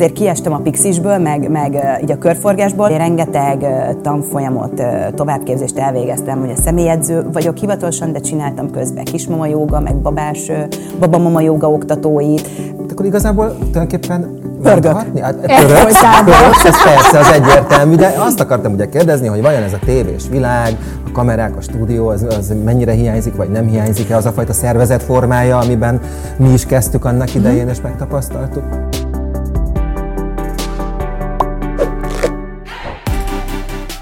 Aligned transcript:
Ezért 0.00 0.14
kiestem 0.14 0.52
a 0.52 0.58
Pixisből, 0.58 1.18
meg, 1.18 1.50
meg 1.50 1.98
így 2.02 2.10
a 2.10 2.18
körforgásból. 2.18 2.88
Én 2.88 2.98
rengeteg 2.98 3.66
tanfolyamot, 4.02 4.82
továbbképzést 5.14 5.78
elvégeztem, 5.78 6.40
hogy 6.40 6.50
a 6.50 6.60
személyedző 6.60 7.26
vagyok 7.32 7.56
hivatalosan, 7.56 8.12
de 8.12 8.20
csináltam 8.20 8.70
közben 8.70 9.04
kismama 9.04 9.46
joga, 9.46 9.80
meg 9.80 9.96
babás, 9.96 10.50
babamama 10.98 11.40
joga 11.40 11.70
oktatóit. 11.70 12.48
Akkor 12.90 13.06
igazából 13.06 13.56
tulajdonképpen 13.58 14.38
Pörgök. 14.62 14.92
Hát, 14.92 15.34
pöröksz, 15.34 16.00
pöröksz, 16.24 16.64
ez 16.64 16.82
persze, 16.82 17.18
az 17.18 17.32
egyértelmű, 17.32 17.94
de 17.94 18.14
azt 18.18 18.40
akartam 18.40 18.72
ugye 18.72 18.88
kérdezni, 18.88 19.26
hogy 19.26 19.42
vajon 19.42 19.62
ez 19.62 19.72
a 19.72 19.78
tévés 19.84 20.28
világ, 20.30 20.76
a 21.06 21.12
kamerák, 21.12 21.56
a 21.56 21.60
stúdió, 21.60 22.08
az, 22.08 22.22
az 22.22 22.54
mennyire 22.64 22.92
hiányzik, 22.92 23.36
vagy 23.36 23.50
nem 23.50 23.66
hiányzik-e 23.66 24.16
az 24.16 24.26
a 24.26 24.30
fajta 24.32 24.52
szervezetformája, 24.52 25.58
amiben 25.58 26.00
mi 26.36 26.52
is 26.52 26.66
kezdtük 26.66 27.04
annak 27.04 27.34
idején, 27.34 27.68
és 27.68 27.80
megtapasztaltuk? 27.80 28.64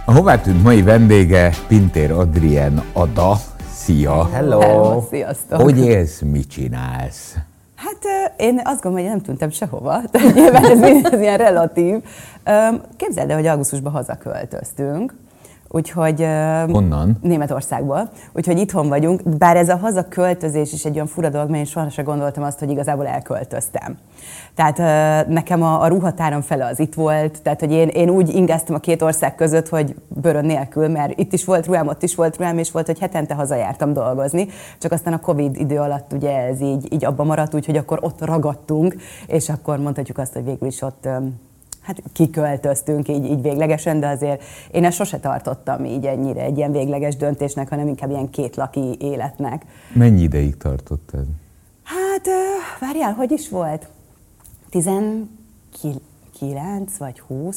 A 0.09 0.13
hová 0.13 0.41
tűnt 0.41 0.63
mai 0.63 0.83
vendége 0.83 1.53
Pintér 1.67 2.11
Adrien 2.11 2.83
Ada. 2.93 3.37
Szia! 3.73 4.29
Hello! 4.33 4.61
Hello 4.61 5.07
sziasztok! 5.11 5.61
Hogy 5.61 5.79
élsz, 5.79 6.21
mit 6.21 6.49
csinálsz? 6.49 7.37
Hát 7.75 7.99
én 8.37 8.61
azt 8.65 8.83
gondolom, 8.83 9.07
hogy 9.07 9.17
nem 9.17 9.25
tűntem 9.25 9.51
sehova, 9.51 10.01
tehát 10.11 10.35
nyilván 10.41 10.65
ez, 10.65 10.81
ez 11.13 11.21
ilyen 11.21 11.37
relatív. 11.37 11.95
Képzeld 12.97 13.31
el, 13.31 13.37
hogy 13.37 13.47
augusztusban 13.47 13.93
hazaköltöztünk, 13.93 15.15
Úgyhogy... 15.71 16.27
Honnan? 16.71 17.19
Németországból. 17.23 18.11
Úgyhogy 18.33 18.59
itthon 18.59 18.89
vagyunk, 18.89 19.23
bár 19.39 19.57
ez 19.57 19.69
a 19.69 19.77
hazaköltözés 19.77 20.73
is 20.73 20.85
egy 20.85 20.95
olyan 20.95 21.07
fura 21.07 21.29
dolog, 21.29 21.49
mert 21.49 21.59
én 21.59 21.65
soha 21.65 21.91
sem 21.91 22.05
gondoltam 22.05 22.43
azt, 22.43 22.59
hogy 22.59 22.71
igazából 22.71 23.07
elköltöztem. 23.07 23.97
Tehát 24.55 24.79
nekem 25.29 25.63
a, 25.63 25.83
a 25.83 25.87
ruhatáram 25.87 26.41
fele 26.41 26.67
az 26.67 26.81
itt 26.81 26.95
volt, 26.95 27.43
tehát 27.43 27.61
hogy 27.61 27.73
én, 27.73 27.89
én 27.89 28.11
úgy 28.11 28.35
ingáztam 28.35 28.75
a 28.75 28.79
két 28.79 29.03
ország 29.03 29.35
között, 29.35 29.69
hogy 29.69 29.95
bőrön 30.09 30.45
nélkül, 30.45 30.89
mert 30.89 31.19
itt 31.19 31.33
is 31.33 31.45
volt 31.45 31.67
ruhám, 31.67 31.87
ott 31.87 32.03
is 32.03 32.15
volt 32.15 32.37
ruhám, 32.37 32.59
és 32.59 32.71
volt, 32.71 32.87
hogy 32.87 32.99
hetente 32.99 33.35
hazajártam 33.35 33.93
dolgozni, 33.93 34.49
csak 34.79 34.93
aztán 34.93 35.13
a 35.13 35.21
Covid 35.21 35.57
idő 35.57 35.79
alatt 35.79 36.13
ugye 36.13 36.37
ez 36.37 36.61
így, 36.61 36.93
így 36.93 37.05
abba 37.05 37.25
maradt, 37.25 37.55
úgyhogy 37.55 37.77
akkor 37.77 37.99
ott 38.03 38.25
ragadtunk, 38.25 38.97
és 39.27 39.49
akkor 39.49 39.79
mondhatjuk 39.79 40.19
azt, 40.19 40.33
hogy 40.33 40.45
végül 40.45 40.69
is 40.69 40.83
ott 40.83 41.09
hát 41.89 42.03
kiköltöztünk 42.13 43.09
így, 43.09 43.25
így 43.25 43.43
véglegesen, 43.43 44.01
de 44.01 44.09
azért 44.09 44.43
én 44.73 44.85
ezt 44.85 44.97
sose 44.97 45.19
tartottam 45.19 45.85
így 45.85 46.07
ennyire 46.07 46.43
egy 46.43 46.57
ilyen 46.57 46.73
végleges 46.73 47.17
döntésnek, 47.17 47.69
hanem 47.69 47.89
inkább 47.89 48.11
ilyen 48.11 48.31
kétlaki 48.31 48.97
életnek. 49.01 49.63
Mennyi 49.93 50.23
ideig 50.23 50.57
tartott 50.57 51.11
ez? 51.13 51.25
Hát, 51.83 52.27
várjál, 52.81 53.13
hogy 53.13 53.31
is 53.31 53.49
volt? 53.49 53.89
19 54.71 55.29
vagy 56.99 57.21
20? 57.21 57.57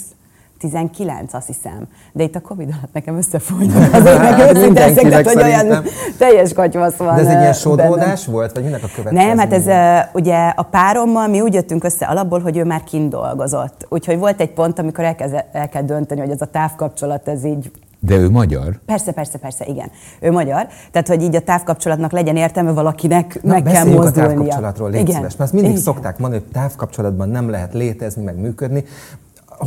19, 0.62 1.34
azt 1.34 1.48
hiszem. 1.48 1.88
De 2.12 2.24
itt 2.24 2.36
a 2.36 2.40
Covid 2.40 2.68
alatt 2.78 2.94
nekem 2.94 3.18
összefolynak 3.18 3.94
az 3.94 4.06
évek 4.06 4.56
őszinte 4.56 5.24
hogy 5.24 5.42
olyan 5.42 5.84
teljes 6.18 6.54
katyvasz 6.54 6.96
van. 6.96 7.16
De 7.16 7.22
ez 7.22 7.28
egy 7.28 7.40
ilyen 7.40 7.54
sódolódás 7.54 8.26
volt, 8.26 8.52
vagy 8.54 8.64
minek 8.64 8.84
a 8.84 8.88
következő? 8.96 9.28
Nem, 9.28 9.38
hát 9.38 9.54
ez 9.54 9.66
ugye 10.14 10.48
a 10.48 10.64
párommal 10.64 11.28
mi 11.28 11.42
úgy 11.42 11.54
jöttünk 11.54 11.84
össze 11.84 12.06
alapból, 12.06 12.40
hogy 12.40 12.58
ő 12.58 12.64
már 12.64 12.84
kint 12.84 13.10
dolgozott. 13.10 13.86
Úgyhogy 13.90 14.18
volt 14.18 14.42
egy 14.42 14.52
pont, 14.54 14.80
amikor 14.80 15.04
el 15.04 15.16
kell, 15.16 15.30
el 15.52 15.70
kell 15.70 15.84
dönteni, 15.84 16.20
hogy 16.20 16.32
ez 16.32 16.42
a 16.42 16.46
távkapcsolat, 16.46 17.28
ez 17.28 17.46
így 17.46 17.72
de 18.04 18.16
ő 18.16 18.30
magyar? 18.30 18.80
Persze, 18.86 19.12
persze, 19.12 19.38
persze, 19.38 19.66
igen. 19.66 19.92
Ő 20.20 20.32
magyar. 20.32 20.68
Tehát, 20.92 21.08
hogy 21.08 21.22
így 21.22 21.36
a 21.36 21.42
távkapcsolatnak 21.42 22.12
legyen 22.12 22.36
értelme, 22.36 22.72
valakinek 22.72 23.40
Na, 23.44 23.52
meg 23.52 23.64
kell 23.64 23.86
mozdulnia. 23.86 24.30
a 24.30 24.34
távkapcsolatról, 24.34 24.90
légy 24.90 25.02
igen. 25.02 25.16
szíves. 25.16 25.36
Mert 25.36 25.52
mindig 25.52 25.72
igen. 25.72 25.84
szokták 25.84 26.18
mondani, 26.18 26.42
hogy 26.44 26.52
távkapcsolatban 26.52 27.30
nem 27.30 27.50
lehet 27.50 27.74
létezni, 27.74 28.24
meg 28.24 28.40
működni 28.40 28.84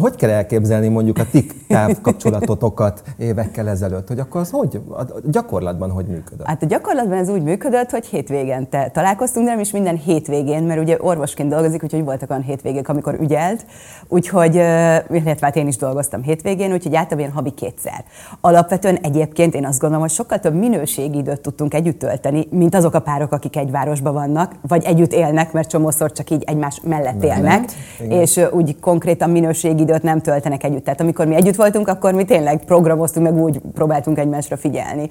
hogy 0.01 0.15
kell 0.15 0.31
elképzelni 0.31 0.89
mondjuk 0.89 1.19
a 1.19 1.25
ti 1.31 1.47
távkapcsolatotokat 1.69 3.03
évekkel 3.17 3.69
ezelőtt, 3.69 4.09
hogy 4.09 4.19
akkor 4.19 4.41
az 4.41 4.51
hogy, 4.51 4.81
a 4.91 5.05
gyakorlatban 5.25 5.91
hogy 5.91 6.07
működött? 6.07 6.47
Hát 6.47 6.63
a 6.63 6.67
gyakorlatban 6.67 7.19
ez 7.19 7.29
úgy 7.29 7.43
működött, 7.43 7.91
hogy 7.91 8.07
hétvégente 8.07 8.91
találkoztunk, 8.93 9.47
de 9.47 9.53
nem 9.53 9.61
is 9.61 9.71
minden 9.71 9.97
hétvégén, 9.97 10.63
mert 10.63 10.81
ugye 10.81 10.97
orvosként 11.01 11.49
dolgozik, 11.49 11.83
úgyhogy 11.83 12.05
voltak 12.05 12.31
olyan 12.31 12.43
hétvégék, 12.43 12.89
amikor 12.89 13.17
ügyelt, 13.21 13.67
úgyhogy, 14.09 14.55
illetve 14.55 15.39
hát 15.41 15.57
én 15.57 15.67
is 15.67 15.77
dolgoztam 15.77 16.23
hétvégén, 16.23 16.73
úgyhogy 16.73 16.95
általában 16.95 17.33
havi 17.33 17.51
kétszer. 17.51 18.05
Alapvetően 18.41 18.97
egyébként 18.97 19.55
én 19.55 19.67
azt 19.67 19.79
gondolom, 19.79 20.05
hogy 20.05 20.15
sokkal 20.15 20.39
több 20.39 20.55
minőségi 20.55 21.19
időt 21.19 21.41
tudtunk 21.41 21.75
együtt 21.75 21.99
tölteni, 21.99 22.47
mint 22.51 22.75
azok 22.75 22.95
a 22.95 23.01
párok, 23.01 23.33
akik 23.33 23.57
egy 23.57 23.71
városban 23.71 24.13
vannak, 24.13 24.53
vagy 24.69 24.85
együtt 24.85 25.13
élnek, 25.13 25.53
mert 25.53 25.69
csomószor 25.69 26.13
csak 26.13 26.31
így 26.31 26.43
egymás 26.47 26.81
mellett 26.83 27.23
élnek, 27.23 27.43
mellett, 27.43 27.73
és 28.09 28.41
úgy 28.53 28.81
konkrétan 28.81 29.31
minőségi 29.31 29.84
időt 29.85 30.03
nem 30.03 30.21
töltenek 30.21 30.65
együtt. 30.65 30.85
Tehát 30.85 31.01
amikor 31.01 31.27
mi 31.27 31.35
együtt 31.35 31.57
voltunk, 31.57 31.89
akkor 31.89 32.13
mi 32.13 32.25
tényleg 32.25 32.65
programoztunk, 32.65 33.27
meg 33.27 33.37
úgy 33.37 33.61
próbáltunk 33.75 34.19
egymásra 34.19 34.57
figyelni, 34.57 35.09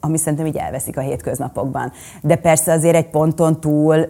ami 0.00 0.18
szerintem 0.18 0.46
így 0.46 0.56
elveszik 0.56 0.96
a 0.96 1.00
hétköznapokban. 1.00 1.92
De 2.22 2.36
persze 2.36 2.72
azért 2.72 2.96
egy 2.96 3.10
ponton 3.10 3.60
túl 3.60 4.06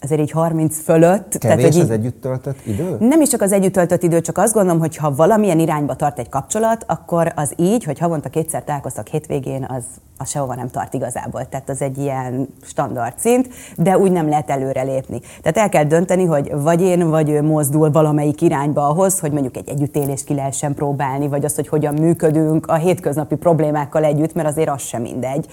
azért 0.00 0.20
így 0.20 0.30
30 0.30 0.80
fölött. 0.80 1.38
Kevés 1.38 1.40
tehát, 1.40 1.60
hogy 1.60 1.74
így, 1.74 1.80
az 1.80 1.90
együtt 1.90 2.20
töltött 2.20 2.66
idő? 2.66 2.96
Nem 2.98 3.20
is 3.20 3.28
csak 3.28 3.42
az 3.42 3.52
együtt 3.52 3.72
töltött 3.72 4.02
idő, 4.02 4.20
csak 4.20 4.38
azt 4.38 4.52
gondolom, 4.54 4.78
hogy 4.78 4.96
ha 4.96 5.14
valamilyen 5.14 5.58
irányba 5.58 5.94
tart 5.94 6.18
egy 6.18 6.28
kapcsolat, 6.28 6.84
akkor 6.88 7.32
az 7.36 7.52
így, 7.56 7.84
hogy 7.84 7.98
havonta 7.98 8.28
kétszer 8.28 8.64
találkoztak 8.64 9.08
hétvégén, 9.08 9.66
az, 9.68 9.84
az 10.18 10.30
sehova 10.30 10.54
nem 10.54 10.68
tart 10.68 10.94
igazából. 10.94 11.48
Tehát 11.48 11.68
az 11.68 11.82
egy 11.82 11.98
ilyen 11.98 12.48
standard 12.62 13.18
szint, 13.18 13.48
de 13.76 13.98
úgy 13.98 14.12
nem 14.12 14.28
lehet 14.28 14.50
előrelépni. 14.50 15.20
Tehát 15.42 15.56
el 15.56 15.68
kell 15.68 15.84
dönteni, 15.84 16.24
hogy 16.24 16.52
vagy 16.54 16.80
én, 16.80 17.10
vagy 17.10 17.30
ő 17.30 17.42
mozdul 17.42 17.90
valamelyik 17.90 18.40
irányba 18.40 18.88
ahhoz, 18.88 19.20
hogy 19.20 19.32
mondjuk 19.32 19.56
egy 19.56 19.68
együttélést 19.68 20.24
ki 20.24 20.34
lehessen 20.34 20.74
próbálni, 20.74 21.28
vagy 21.28 21.44
azt, 21.44 21.56
hogy 21.56 21.68
hogyan 21.68 21.94
működünk 21.94 22.66
a 22.66 22.74
hétköznapi 22.74 23.34
problémákkal 23.34 24.04
együtt, 24.04 24.34
mert 24.34 24.48
azért 24.48 24.70
az 24.70 24.82
sem 24.82 25.02
mindegy 25.02 25.46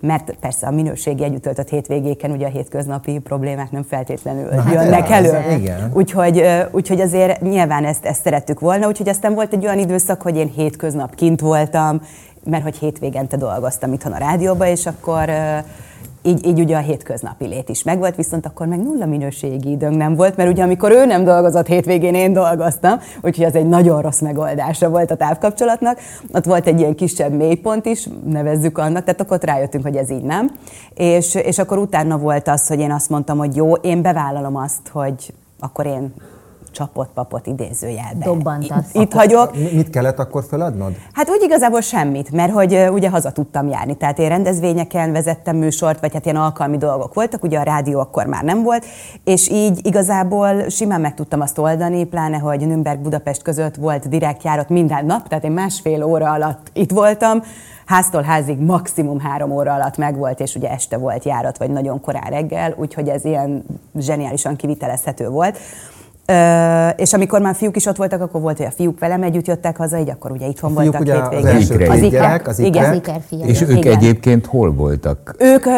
mert 0.00 0.34
persze 0.40 0.66
a 0.66 0.70
minőségi 0.70 1.24
együtt 1.24 1.42
töltött 1.42 1.68
hétvégéken 1.68 2.30
ugye 2.30 2.46
a 2.46 2.50
hétköznapi 2.50 3.18
problémák 3.18 3.70
nem 3.70 3.82
feltétlenül 3.82 4.48
Na, 4.50 4.60
hát 4.60 4.72
jönnek 4.72 5.08
hát 5.08 5.24
elő. 5.24 5.54
Az, 5.54 5.60
igen. 5.60 5.90
Úgyhogy, 5.94 6.44
úgyhogy 6.70 7.00
azért 7.00 7.40
nyilván 7.40 7.84
ezt, 7.84 8.04
ezt 8.04 8.22
szerettük 8.22 8.60
volna, 8.60 8.86
úgyhogy 8.86 9.08
aztán 9.08 9.34
volt 9.34 9.52
egy 9.52 9.64
olyan 9.64 9.78
időszak, 9.78 10.22
hogy 10.22 10.36
én 10.36 10.52
hétköznap 10.54 11.14
kint 11.14 11.40
voltam, 11.40 12.00
mert 12.44 12.62
hogy 12.62 12.76
hétvégente 12.76 13.36
dolgoztam 13.36 13.92
itthon 13.92 14.12
a 14.12 14.18
rádióba, 14.18 14.66
és 14.66 14.86
akkor 14.86 15.30
így, 16.22 16.46
így 16.46 16.60
ugye 16.60 16.76
a 16.76 16.80
hétköznapi 16.80 17.46
lét 17.46 17.68
is 17.68 17.82
megvolt, 17.82 18.16
viszont 18.16 18.46
akkor 18.46 18.66
meg 18.66 18.82
nulla 18.82 19.06
minőségi 19.06 19.70
időnk 19.70 19.96
nem 19.96 20.14
volt, 20.14 20.36
mert 20.36 20.50
ugye 20.50 20.62
amikor 20.62 20.90
ő 20.90 21.04
nem 21.04 21.24
dolgozott 21.24 21.66
hétvégén, 21.66 22.14
én 22.14 22.32
dolgoztam, 22.32 22.98
úgyhogy 23.22 23.44
ez 23.44 23.54
egy 23.54 23.68
nagyon 23.68 24.02
rossz 24.02 24.20
megoldása 24.20 24.88
volt 24.88 25.10
a 25.10 25.16
távkapcsolatnak. 25.16 25.98
Ott 26.32 26.44
volt 26.44 26.66
egy 26.66 26.78
ilyen 26.80 26.94
kisebb 26.94 27.32
mélypont 27.32 27.86
is, 27.86 28.08
nevezzük 28.24 28.78
annak, 28.78 29.04
tehát 29.04 29.20
akkor 29.20 29.36
ott 29.36 29.44
rájöttünk, 29.44 29.84
hogy 29.84 29.96
ez 29.96 30.10
így 30.10 30.22
nem. 30.22 30.50
És, 30.94 31.34
és 31.34 31.58
akkor 31.58 31.78
utána 31.78 32.18
volt 32.18 32.48
az, 32.48 32.66
hogy 32.66 32.80
én 32.80 32.92
azt 32.92 33.10
mondtam, 33.10 33.38
hogy 33.38 33.56
jó, 33.56 33.74
én 33.74 34.02
bevállalom 34.02 34.56
azt, 34.56 34.88
hogy 34.92 35.34
akkor 35.60 35.86
én 35.86 36.14
csapott 36.70 37.10
papot 37.14 37.46
idézőjelben. 37.46 38.22
Dobbantasz. 38.24 38.88
Itt, 38.92 39.02
itt 39.02 39.12
hagyok. 39.12 39.54
Mit 39.72 39.90
kellett 39.90 40.18
akkor 40.18 40.44
feladnod? 40.48 40.92
Hát 41.12 41.30
úgy 41.30 41.42
igazából 41.42 41.80
semmit, 41.80 42.30
mert 42.30 42.52
hogy 42.52 42.88
ugye 42.92 43.10
haza 43.10 43.32
tudtam 43.32 43.68
járni. 43.68 43.96
Tehát 43.96 44.18
én 44.18 44.28
rendezvényeken 44.28 45.12
vezettem 45.12 45.56
műsort, 45.56 46.00
vagy 46.00 46.12
hát 46.12 46.24
ilyen 46.24 46.36
alkalmi 46.36 46.76
dolgok 46.76 47.14
voltak, 47.14 47.42
ugye 47.42 47.58
a 47.58 47.62
rádió 47.62 48.00
akkor 48.00 48.26
már 48.26 48.44
nem 48.44 48.62
volt, 48.62 48.84
és 49.24 49.48
így 49.48 49.86
igazából 49.86 50.68
simán 50.68 51.00
meg 51.00 51.14
tudtam 51.14 51.40
azt 51.40 51.58
oldani, 51.58 52.04
pláne, 52.04 52.38
hogy 52.38 52.66
Nürnberg-Budapest 52.66 53.42
között 53.42 53.74
volt 53.74 54.08
direkt 54.08 54.42
járat 54.42 54.68
minden 54.68 55.06
nap, 55.06 55.28
tehát 55.28 55.44
én 55.44 55.52
másfél 55.52 56.04
óra 56.04 56.32
alatt 56.32 56.70
itt 56.72 56.90
voltam, 56.90 57.42
háztól 57.86 58.22
házig 58.22 58.58
maximum 58.58 59.20
három 59.20 59.50
óra 59.50 59.74
alatt 59.74 59.96
megvolt, 59.96 60.40
és 60.40 60.54
ugye 60.54 60.70
este 60.70 60.96
volt 60.96 61.24
járat, 61.24 61.58
vagy 61.58 61.70
nagyon 61.70 62.00
korán 62.00 62.30
reggel, 62.30 62.74
úgyhogy 62.76 63.08
ez 63.08 63.24
ilyen 63.24 63.64
zseniálisan 63.98 64.56
kivitelezhető 64.56 65.28
volt. 65.28 65.58
És 66.96 67.12
amikor 67.12 67.40
már 67.40 67.54
fiúk 67.54 67.76
is 67.76 67.86
ott 67.86 67.96
voltak, 67.96 68.20
akkor 68.20 68.40
volt, 68.40 68.56
hogy 68.56 68.66
a 68.66 68.70
fiúk 68.70 68.98
velem 68.98 69.22
együtt 69.22 69.46
jöttek 69.46 69.76
haza, 69.76 69.98
így 69.98 70.10
akkor 70.10 70.30
ugye 70.30 70.46
itthon 70.46 70.70
a 70.70 70.74
voltak 70.74 71.00
ugye 71.00 71.14
hétvégén. 71.14 71.46
Az, 71.46 71.54
első 71.54 71.86
az 71.88 72.10
gyerek, 72.10 72.48
az 72.48 72.58
igen. 72.58 72.94
iker 72.94 73.22
És 73.46 73.60
ők 73.60 73.76
igen. 73.76 73.96
egyébként 73.96 74.46
hol 74.46 74.72
voltak? 74.72 75.34
Ők, 75.38 75.66
ö, 75.66 75.70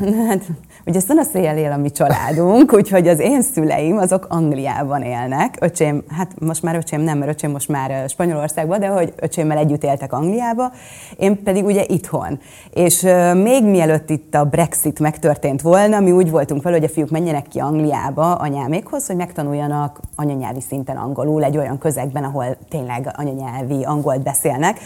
Ugye 0.86 1.00
szél 1.00 1.56
él 1.56 1.72
a 1.72 1.76
mi 1.76 1.90
családunk, 1.90 2.72
úgyhogy 2.78 3.08
az 3.08 3.18
én 3.18 3.42
szüleim 3.42 3.96
azok 3.96 4.26
Angliában 4.28 5.02
élnek. 5.02 5.56
Öcsém, 5.60 6.04
hát 6.16 6.30
most 6.38 6.62
már 6.62 6.74
öcsém 6.74 7.00
nem, 7.00 7.18
mert 7.18 7.30
öcsém 7.30 7.50
most 7.50 7.68
már 7.68 8.08
Spanyolországban, 8.08 8.80
de 8.80 8.86
hogy 8.86 9.12
öcsémmel 9.16 9.58
együtt 9.58 9.84
éltek 9.84 10.12
Angliába, 10.12 10.72
én 11.16 11.42
pedig 11.42 11.64
ugye 11.64 11.84
itthon. 11.86 12.38
És 12.70 13.06
még 13.34 13.64
mielőtt 13.64 14.10
itt 14.10 14.34
a 14.34 14.44
Brexit 14.44 14.98
megtörtént 14.98 15.62
volna, 15.62 16.00
mi 16.00 16.10
úgy 16.10 16.30
voltunk 16.30 16.62
vele, 16.62 16.76
hogy 16.76 16.84
a 16.84 16.92
fiúk 16.92 17.10
menjenek 17.10 17.48
ki 17.48 17.58
Angliába 17.58 18.34
anyámékhoz, 18.34 19.06
hogy 19.06 19.16
megtanuljanak 19.16 20.00
anyanyelvi 20.16 20.60
szinten 20.60 20.96
angolul 20.96 21.44
egy 21.44 21.56
olyan 21.56 21.78
közegben, 21.78 22.24
ahol 22.24 22.56
tényleg 22.68 23.14
anyanyelvi 23.16 23.84
angolt 23.84 24.22
beszélnek. 24.22 24.78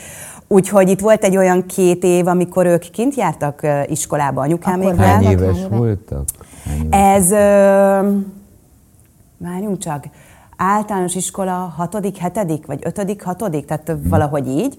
Úgyhogy 0.54 0.88
itt 0.88 1.00
volt 1.00 1.24
egy 1.24 1.36
olyan 1.36 1.66
két 1.66 2.04
év, 2.04 2.26
amikor 2.26 2.66
ők 2.66 2.90
kint 2.90 3.14
jártak 3.14 3.66
iskolába 3.86 4.40
anyukáméknál. 4.40 5.06
Hány 5.06 5.24
éves 5.24 5.58
voltak? 5.70 6.24
Ez, 6.90 7.30
ö, 7.30 8.10
várjunk 9.36 9.78
csak, 9.78 10.04
általános 10.56 11.14
iskola 11.14 11.52
hatodik, 11.76 12.16
hetedik, 12.16 12.66
vagy 12.66 12.78
ötödik, 12.82 13.22
hatodik, 13.22 13.64
tehát 13.64 13.88
hmm. 13.88 14.08
valahogy 14.08 14.48
így. 14.48 14.78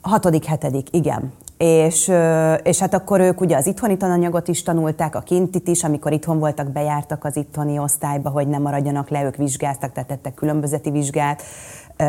Hatodik, 0.00 0.44
hetedik, 0.44 0.88
igen. 0.90 1.32
És, 1.58 2.12
és 2.62 2.78
hát 2.78 2.94
akkor 2.94 3.20
ők 3.20 3.40
ugye 3.40 3.56
az 3.56 3.66
itthoni 3.66 3.96
tananyagot 3.96 4.48
is 4.48 4.62
tanulták, 4.62 5.14
a 5.14 5.20
kintit 5.20 5.68
is, 5.68 5.84
amikor 5.84 6.12
itthon 6.12 6.38
voltak, 6.38 6.70
bejártak 6.70 7.24
az 7.24 7.36
itthoni 7.36 7.78
osztályba, 7.78 8.30
hogy 8.30 8.48
nem 8.48 8.62
maradjanak 8.62 9.08
le, 9.08 9.24
ők 9.24 9.36
vizsgáztak, 9.36 9.92
tehát 9.92 10.08
tettek 10.08 10.34
különbözeti 10.34 10.90
vizsgát 10.90 11.42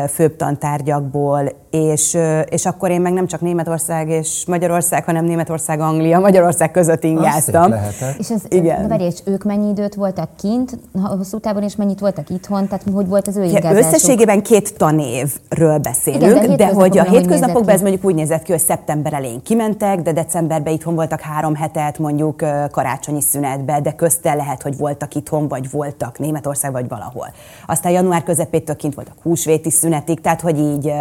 főbb 0.08 0.36
tantárgyakból, 0.36 1.52
és, 1.70 2.18
és 2.48 2.66
akkor 2.66 2.90
én 2.90 3.00
meg 3.00 3.12
nem 3.12 3.26
csak 3.26 3.40
Németország 3.40 4.08
és 4.08 4.44
Magyarország, 4.46 5.04
hanem 5.04 5.24
Németország, 5.24 5.80
Anglia, 5.80 6.18
Magyarország 6.18 6.70
között 6.70 7.04
ingáztam. 7.04 7.74
És, 8.18 8.30
ez, 8.30 8.42
Igen. 8.48 8.88
Várj, 8.88 9.04
és 9.04 9.18
ők 9.24 9.44
mennyi 9.44 9.68
időt 9.68 9.94
voltak 9.94 10.28
kint, 10.36 10.78
hosszú 11.02 11.38
távon, 11.38 11.62
és 11.62 11.76
mennyit 11.76 12.00
voltak 12.00 12.30
itthon? 12.30 12.68
Tehát 12.68 12.84
hogy 12.92 13.08
volt 13.08 13.28
az 13.28 13.36
ő 13.36 13.44
ingázásuk? 13.44 13.78
Összességében 13.78 14.42
két 14.42 14.76
tanévről 14.76 15.78
beszélünk, 15.78 16.22
Igen, 16.22 16.48
de, 16.48 16.56
de 16.56 16.66
hogy 16.66 16.98
a 16.98 17.02
hétköznapokban 17.02 17.74
ez 17.74 17.80
mondjuk 17.80 18.04
úgy 18.04 18.14
nézett 18.14 18.42
ki, 18.42 18.52
hogy 18.52 18.60
szeptember 18.60 19.12
elején 19.12 19.42
kimentek, 19.42 20.00
de 20.00 20.12
decemberben 20.12 20.72
itthon 20.72 20.94
voltak 20.94 21.20
három 21.20 21.54
hetet, 21.54 21.98
mondjuk 21.98 22.44
karácsonyi 22.70 23.20
szünetbe, 23.20 23.80
de 23.80 23.92
közte 23.92 24.34
lehet, 24.34 24.62
hogy 24.62 24.76
voltak 24.76 25.14
itthon, 25.14 25.48
vagy 25.48 25.70
voltak 25.70 26.18
Németország, 26.18 26.72
vagy 26.72 26.88
valahol. 26.88 27.28
Aztán 27.66 27.92
január 27.92 28.22
közepétől 28.22 28.76
kint 28.76 28.94
voltak 28.94 29.14
húsvéti 29.22 29.70
szünetig, 29.76 30.20
tehát 30.20 30.40
hogy 30.40 30.58
így, 30.58 30.92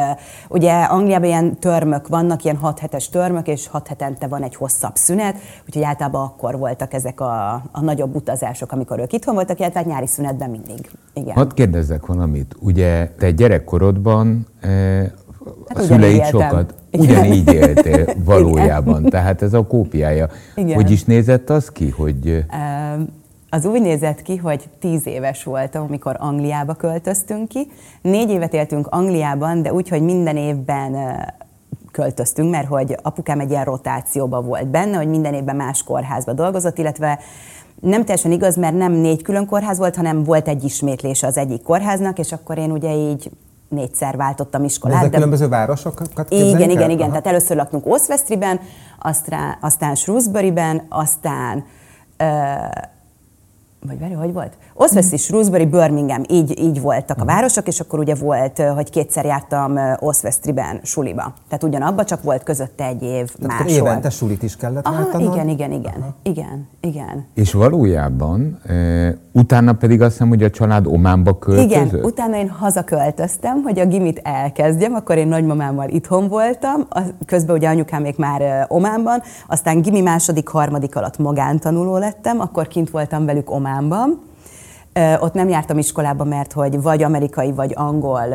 ugye 0.49 0.73
Angliában 0.73 1.27
ilyen 1.27 1.59
törmök 1.59 2.07
vannak, 2.07 2.43
ilyen 2.43 2.55
6 2.55 2.79
hetes 2.79 3.09
törmök, 3.09 3.47
és 3.47 3.67
6 3.67 3.87
hetente 3.87 4.27
van 4.27 4.43
egy 4.43 4.55
hosszabb 4.55 4.95
szünet, 4.95 5.35
úgyhogy 5.65 5.83
általában 5.83 6.23
akkor 6.23 6.57
voltak 6.57 6.93
ezek 6.93 7.19
a, 7.19 7.53
a 7.71 7.81
nagyobb 7.81 8.15
utazások, 8.15 8.71
amikor 8.71 8.99
ők 8.99 9.13
itthon 9.13 9.33
voltak, 9.33 9.59
illetve 9.59 9.79
hát 9.79 9.87
nyári 9.87 10.07
szünetben 10.07 10.49
mindig. 10.49 10.89
Igen. 11.13 11.35
Hadd 11.35 11.53
kérdezzek 11.53 12.05
valamit. 12.05 12.55
Ugye 12.59 13.07
te 13.17 13.31
gyerekkorodban 13.31 14.47
Hát 15.67 15.77
a 15.77 15.81
szüleid 15.81 16.25
sokat 16.25 16.73
ugyanígy 16.91 17.53
éltél 17.53 18.07
valójában, 18.25 19.03
tehát 19.03 19.41
ez 19.41 19.53
a 19.53 19.65
kópiája. 19.67 20.29
Igen. 20.55 20.75
Hogy 20.75 20.91
is 20.91 21.03
nézett 21.03 21.49
az 21.49 21.69
ki, 21.69 21.89
hogy... 21.89 22.45
Az 23.55 23.65
úgy 23.65 23.81
nézett 23.81 24.21
ki, 24.21 24.35
hogy 24.37 24.69
tíz 24.79 25.07
éves 25.07 25.43
voltam, 25.43 25.83
amikor 25.83 26.15
Angliába 26.19 26.73
költöztünk 26.73 27.47
ki. 27.47 27.71
Négy 28.01 28.29
évet 28.29 28.53
éltünk 28.53 28.87
Angliában, 28.87 29.61
de 29.61 29.73
úgy, 29.73 29.89
hogy 29.89 30.01
minden 30.01 30.37
évben 30.37 31.17
költöztünk, 31.91 32.51
mert 32.51 32.67
hogy 32.67 32.97
apukám 33.01 33.39
egy 33.39 33.49
ilyen 33.49 33.63
rotációban 33.63 34.45
volt 34.45 34.67
benne, 34.67 34.97
hogy 34.97 35.07
minden 35.07 35.33
évben 35.33 35.55
más 35.55 35.83
kórházba 35.83 36.33
dolgozott, 36.33 36.77
illetve 36.77 37.19
nem 37.81 38.01
teljesen 38.01 38.31
igaz, 38.31 38.55
mert 38.55 38.75
nem 38.77 38.91
négy 38.91 39.21
külön 39.21 39.45
kórház 39.45 39.77
volt, 39.77 39.95
hanem 39.95 40.23
volt 40.23 40.47
egy 40.47 40.63
ismétlése 40.63 41.27
az 41.27 41.37
egyik 41.37 41.61
kórháznak, 41.61 42.19
és 42.19 42.31
akkor 42.31 42.57
én 42.57 42.71
ugye 42.71 42.95
így 42.95 43.31
négyszer 43.69 44.17
váltottam 44.17 44.63
iskolát. 44.63 44.95
De 44.95 44.99
ezek 44.99 45.11
de... 45.11 45.17
különböző 45.17 45.47
városokat 45.47 46.27
Igen, 46.29 46.69
igen, 46.69 46.89
igen. 46.89 47.07
Tehát 47.07 47.27
először 47.27 47.57
laktunk 47.57 47.85
Oswestriben, 47.87 48.59
aztán, 48.99 49.57
aztán 49.61 49.95
Shrewsburyben, 49.95 50.85
aztán 50.89 51.65
uh, 52.19 52.93
vagy 53.85 53.99
várj, 53.99 54.13
hogy 54.13 54.33
volt? 54.33 54.57
Oswestry, 54.77 55.17
Shrewsbury, 55.17 55.65
Birmingham, 55.65 56.23
így, 56.29 56.59
így 56.59 56.81
voltak 56.81 57.17
a 57.17 57.23
mhm. 57.23 57.33
városok, 57.33 57.67
és 57.67 57.79
akkor 57.79 57.99
ugye 57.99 58.15
volt, 58.15 58.61
hogy 58.75 58.89
kétszer 58.89 59.25
jártam 59.25 59.79
Oswestryben 59.99 60.79
suliba. 60.83 61.33
Tehát 61.47 61.63
ugyanabba, 61.63 62.03
csak 62.03 62.23
volt 62.23 62.43
közötte 62.43 62.85
egy 62.85 63.03
év 63.03 63.31
Tehát 63.31 63.59
máshol. 63.59 63.87
évente 63.87 64.09
sulit 64.09 64.43
is 64.43 64.55
kellett 64.55 64.85
Aha, 64.85 65.19
Igen, 65.19 65.49
igen, 65.49 65.71
igen, 65.71 65.93
Aha. 65.99 66.15
igen, 66.23 66.67
igen. 66.81 67.25
És 67.33 67.53
valójában 67.53 68.59
e, 68.67 68.73
utána 69.31 69.73
pedig 69.73 70.01
azt 70.01 70.11
hiszem, 70.11 70.27
hogy 70.27 70.43
a 70.43 70.49
család 70.49 70.87
Ománba 70.87 71.37
költözött? 71.37 71.69
Igen, 71.71 72.03
utána 72.03 72.37
én 72.37 72.49
hazaköltöztem, 72.49 73.61
hogy 73.61 73.79
a 73.79 73.85
gimit 73.85 74.21
elkezdjem, 74.23 74.93
akkor 74.93 75.17
én 75.17 75.27
nagymamámmal 75.27 75.89
itthon 75.89 76.27
voltam, 76.27 76.87
közben 77.25 77.55
ugye 77.55 77.69
anyukám 77.69 78.01
még 78.01 78.15
már 78.17 78.65
Ománban, 78.69 79.21
aztán 79.47 79.81
gimi 79.81 80.01
második, 80.01 80.47
harmadik 80.47 80.95
alatt 80.95 81.17
magántanuló 81.17 81.97
lettem, 81.97 82.39
akkor 82.39 82.67
kint 82.67 82.89
voltam 82.89 83.25
velük 83.25 83.51
Ománban, 83.51 84.33
ott 85.19 85.33
nem 85.33 85.49
jártam 85.49 85.77
iskolába, 85.77 86.23
mert 86.23 86.53
hogy 86.53 86.81
vagy 86.81 87.03
amerikai, 87.03 87.51
vagy 87.51 87.71
angol 87.75 88.25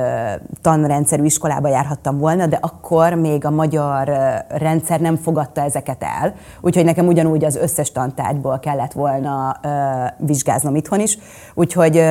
tanrendszerű 0.60 1.24
iskolába 1.24 1.68
járhattam 1.68 2.18
volna, 2.18 2.46
de 2.46 2.58
akkor 2.60 3.14
még 3.14 3.44
a 3.44 3.50
magyar 3.50 4.12
rendszer 4.48 5.00
nem 5.00 5.16
fogadta 5.16 5.60
ezeket 5.60 6.02
el, 6.02 6.34
úgyhogy 6.60 6.84
nekem 6.84 7.06
ugyanúgy 7.06 7.44
az 7.44 7.56
összes 7.56 7.92
tantárgyból 7.92 8.58
kellett 8.58 8.92
volna 8.92 9.60
vizsgáznom 10.16 10.74
itthon 10.74 11.00
is. 11.00 11.18
Úgyhogy 11.54 12.04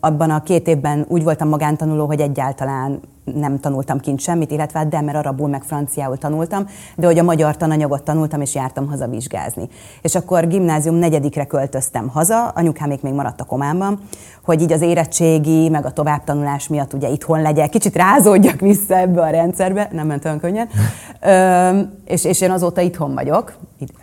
abban 0.00 0.30
a 0.30 0.42
két 0.42 0.68
évben 0.68 1.04
úgy 1.08 1.24
voltam 1.24 1.48
magántanuló, 1.48 2.06
hogy 2.06 2.20
egyáltalán 2.20 3.00
nem 3.34 3.60
tanultam 3.60 4.00
kint 4.00 4.20
semmit, 4.20 4.50
illetve 4.50 4.78
hát 4.78 4.88
de, 4.88 5.00
mert 5.00 5.16
arabul 5.16 5.48
meg 5.48 5.62
franciául 5.62 6.18
tanultam, 6.18 6.66
de 6.96 7.06
hogy 7.06 7.18
a 7.18 7.22
magyar 7.22 7.56
tananyagot 7.56 8.02
tanultam, 8.02 8.40
és 8.40 8.54
jártam 8.54 8.88
haza 8.88 9.08
vizsgázni. 9.08 9.68
És 10.02 10.14
akkor 10.14 10.48
gimnázium 10.48 10.94
negyedikre 10.94 11.44
költöztem 11.44 12.08
haza, 12.08 12.48
anyukámék 12.48 13.02
még 13.02 13.12
maradtak 13.12 13.52
Ománban, 13.52 13.98
hogy 14.44 14.62
így 14.62 14.72
az 14.72 14.80
érettségi, 14.80 15.68
meg 15.68 15.84
a 15.84 15.90
továbbtanulás 15.90 16.68
miatt 16.68 16.92
ugye 16.92 17.08
itthon 17.08 17.42
legyek, 17.42 17.70
kicsit 17.70 17.96
rázódjak 17.96 18.60
vissza 18.60 18.96
ebbe 18.96 19.20
a 19.20 19.30
rendszerbe, 19.30 19.88
nem 19.92 20.06
ment 20.06 20.24
olyan 20.24 20.38
könnyen, 20.38 20.68
Ö, 21.20 21.80
és, 22.04 22.24
és 22.24 22.40
én 22.40 22.50
azóta 22.50 22.80
itthon 22.80 23.14
vagyok, 23.14 23.54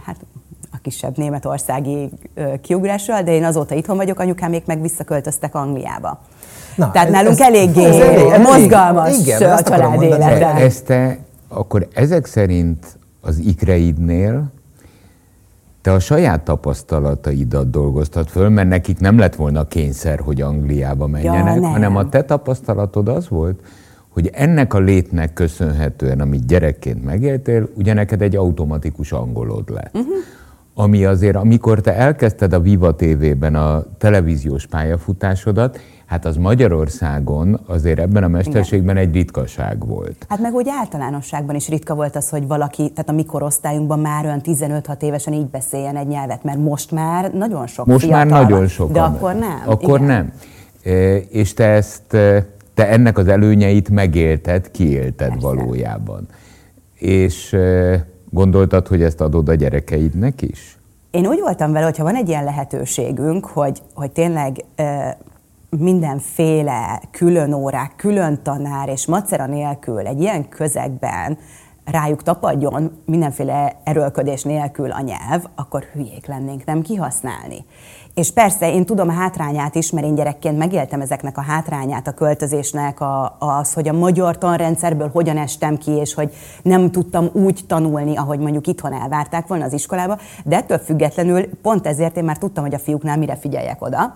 hát 0.04 0.16
a 0.72 0.77
kisebb 0.81 1.18
németországi 1.18 2.10
kiugrással, 2.62 3.22
de 3.22 3.31
én 3.31 3.44
azóta 3.44 3.75
itthon 3.75 3.98
vagyok, 3.98 4.19
anyukámék 4.19 4.66
meg 4.66 4.81
visszaköltöztek 4.81 5.56
Angliába. 5.56 6.19
Na, 6.75 6.92
Tehát 6.92 7.10
nálunk 7.10 7.39
ez, 7.39 7.48
eléggé 7.48 7.83
ez 7.83 7.95
elég, 7.95 8.42
mozgalmas 8.42 9.18
igen, 9.18 9.51
a 9.51 9.62
család 9.62 10.01
élete. 10.01 10.54
Ezt 10.54 10.86
te, 10.86 11.18
akkor 11.48 11.88
ezek 11.94 12.25
szerint 12.25 12.98
az 13.22 13.38
ikreidnél 13.38 14.54
te 15.81 15.92
a 15.92 16.00
saját 16.00 16.42
tapasztalataidat 16.42 17.69
dolgoztat 17.69 18.30
föl, 18.30 18.50
mert 18.50 18.68
nekik 18.68 19.00
nem 19.00 19.18
lett 19.18 19.36
volna 19.36 19.68
kényszer, 19.68 20.19
hogy 20.19 20.42
Angliába 20.42 21.07
menjenek, 21.07 21.56
ja, 21.56 21.68
hanem 21.68 21.95
a 21.95 22.10
te 22.10 22.24
tapasztalatod 22.24 23.07
az 23.07 23.30
volt, 23.30 23.60
hogy 24.10 24.30
ennek 24.33 24.74
a 24.74 24.80
létnek 24.80 25.33
köszönhetően, 25.33 26.19
amit 26.19 26.45
gyerekként 26.45 27.04
megéltél, 27.04 27.69
ugye 27.77 27.94
neked 27.94 28.22
egy 28.22 28.36
automatikus 28.36 29.12
angolod 29.12 29.69
lett. 29.69 29.95
Uh-huh. 29.95 30.13
Ami 30.74 31.06
azért, 31.06 31.36
amikor 31.36 31.81
te 31.81 31.95
elkezdted 31.95 32.54
a 32.54 32.60
Viva 32.60 32.95
TV-ben 32.95 33.56
a 33.56 33.83
televíziós 33.98 34.66
pályafutásodat, 34.68 35.80
hát 36.05 36.25
az 36.25 36.37
Magyarországon 36.37 37.59
azért 37.67 37.99
ebben 37.99 38.23
a 38.23 38.27
mesterségben 38.27 38.95
Igen. 38.95 39.07
egy 39.07 39.15
ritkaság 39.15 39.85
volt. 39.88 40.25
Hát 40.29 40.39
meg 40.39 40.53
úgy 40.53 40.67
általánosságban 40.69 41.55
is 41.55 41.69
ritka 41.69 41.95
volt 41.95 42.15
az, 42.15 42.29
hogy 42.29 42.47
valaki, 42.47 42.89
tehát 42.89 43.09
a 43.09 43.13
mi 43.13 43.25
korosztályunkban 43.25 44.00
már 44.00 44.25
olyan 44.25 44.41
15-6 44.43 45.01
évesen 45.01 45.33
így 45.33 45.47
beszéljen 45.47 45.95
egy 45.95 46.07
nyelvet, 46.07 46.43
mert 46.43 46.57
most 46.57 46.91
már 46.91 47.31
nagyon 47.31 47.67
sok 47.67 47.85
Most 47.85 48.09
már 48.09 48.27
nagyon 48.27 48.67
sok. 48.67 48.91
De 48.91 49.01
akkor 49.01 49.33
nem. 49.33 49.62
Akkor 49.65 50.00
Igen. 50.00 50.12
nem. 50.12 50.31
E, 50.83 51.15
és 51.15 51.53
te 51.53 51.65
ezt, 51.65 52.13
e, 52.13 52.45
te 52.74 52.89
ennek 52.89 53.17
az 53.17 53.27
előnyeit 53.27 53.89
megélted, 53.89 54.71
kiélted 54.71 55.29
Persze. 55.29 55.47
valójában. 55.47 56.27
És 56.95 57.53
e, 57.53 58.05
gondoltad, 58.29 58.88
hogy 58.88 59.03
ezt 59.03 59.21
adod 59.21 59.50
a 59.50 59.53
gyerekeidnek 59.53 60.41
is? 60.41 60.77
Én 61.12 61.27
úgy 61.27 61.39
voltam 61.39 61.71
vele, 61.71 61.85
hogyha 61.85 62.03
van 62.03 62.15
egy 62.15 62.27
ilyen 62.27 62.43
lehetőségünk, 62.43 63.45
hogy, 63.45 63.81
hogy 63.93 64.12
tényleg 64.12 64.63
mindenféle 65.69 67.01
külön 67.12 67.53
órák, 67.53 67.93
külön 67.95 68.39
tanár 68.43 68.89
és 68.89 69.05
macera 69.05 69.45
nélkül 69.45 70.00
egy 70.00 70.22
ilyen 70.22 70.50
közegben 70.50 71.38
rájuk 71.86 72.24
tapadjon 72.24 73.01
mindenféle 73.05 73.75
erőlködés 73.84 74.43
nélkül 74.43 74.91
a 74.91 75.01
nyelv, 75.01 75.43
akkor 75.55 75.84
hülyék 75.84 76.27
lennénk 76.27 76.65
nem 76.65 76.81
kihasználni. 76.81 77.65
És 78.13 78.31
persze 78.31 78.74
én 78.74 78.86
tudom 78.86 79.10
a 79.10 79.13
hátrányát 79.13 79.75
is, 79.75 79.91
mert 79.91 80.05
én 80.05 80.15
gyerekként 80.15 80.57
megéltem 80.57 81.01
ezeknek 81.01 81.38
a 81.38 81.41
hátrányát, 81.41 82.07
a 82.07 82.12
költözésnek, 82.12 83.01
a, 83.01 83.36
az, 83.39 83.74
hogy 83.74 83.88
a 83.88 83.93
magyar 83.93 84.38
tanrendszerből 84.38 85.10
hogyan 85.10 85.38
estem 85.38 85.77
ki, 85.77 85.91
és 85.91 86.13
hogy 86.13 86.34
nem 86.62 86.91
tudtam 86.91 87.29
úgy 87.34 87.60
tanulni, 87.67 88.17
ahogy 88.17 88.39
mondjuk 88.39 88.67
itthon 88.67 88.93
elvárták 88.93 89.48
volna 89.48 89.65
az 89.65 89.74
iskolába, 89.74 90.17
de 90.43 90.55
ettől 90.55 90.77
függetlenül 90.77 91.50
pont 91.62 91.88
ezért 91.88 92.17
én 92.17 92.24
már 92.24 92.38
tudtam, 92.38 92.63
hogy 92.63 92.74
a 92.74 92.79
fiúknál 92.79 93.17
mire 93.17 93.36
figyeljek 93.36 93.81
oda, 93.81 94.15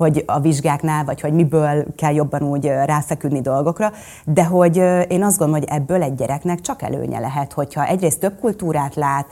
hogy 0.00 0.24
a 0.26 0.40
vizsgáknál, 0.40 1.04
vagy 1.04 1.20
hogy 1.20 1.32
miből 1.32 1.86
kell 1.96 2.14
jobban 2.14 2.42
úgy 2.42 2.64
ráfeküdni 2.66 3.40
dolgokra, 3.40 3.92
de 4.24 4.44
hogy 4.44 4.76
én 5.08 5.22
azt 5.22 5.38
gondolom, 5.38 5.62
hogy 5.62 5.68
ebből 5.70 6.02
egy 6.02 6.14
gyereknek 6.14 6.60
csak 6.60 6.82
előnye 6.82 7.18
lehet, 7.18 7.52
hogyha 7.52 7.86
egyrészt 7.86 8.20
több 8.20 8.38
kultúrát 8.40 8.94
lát, 8.94 9.26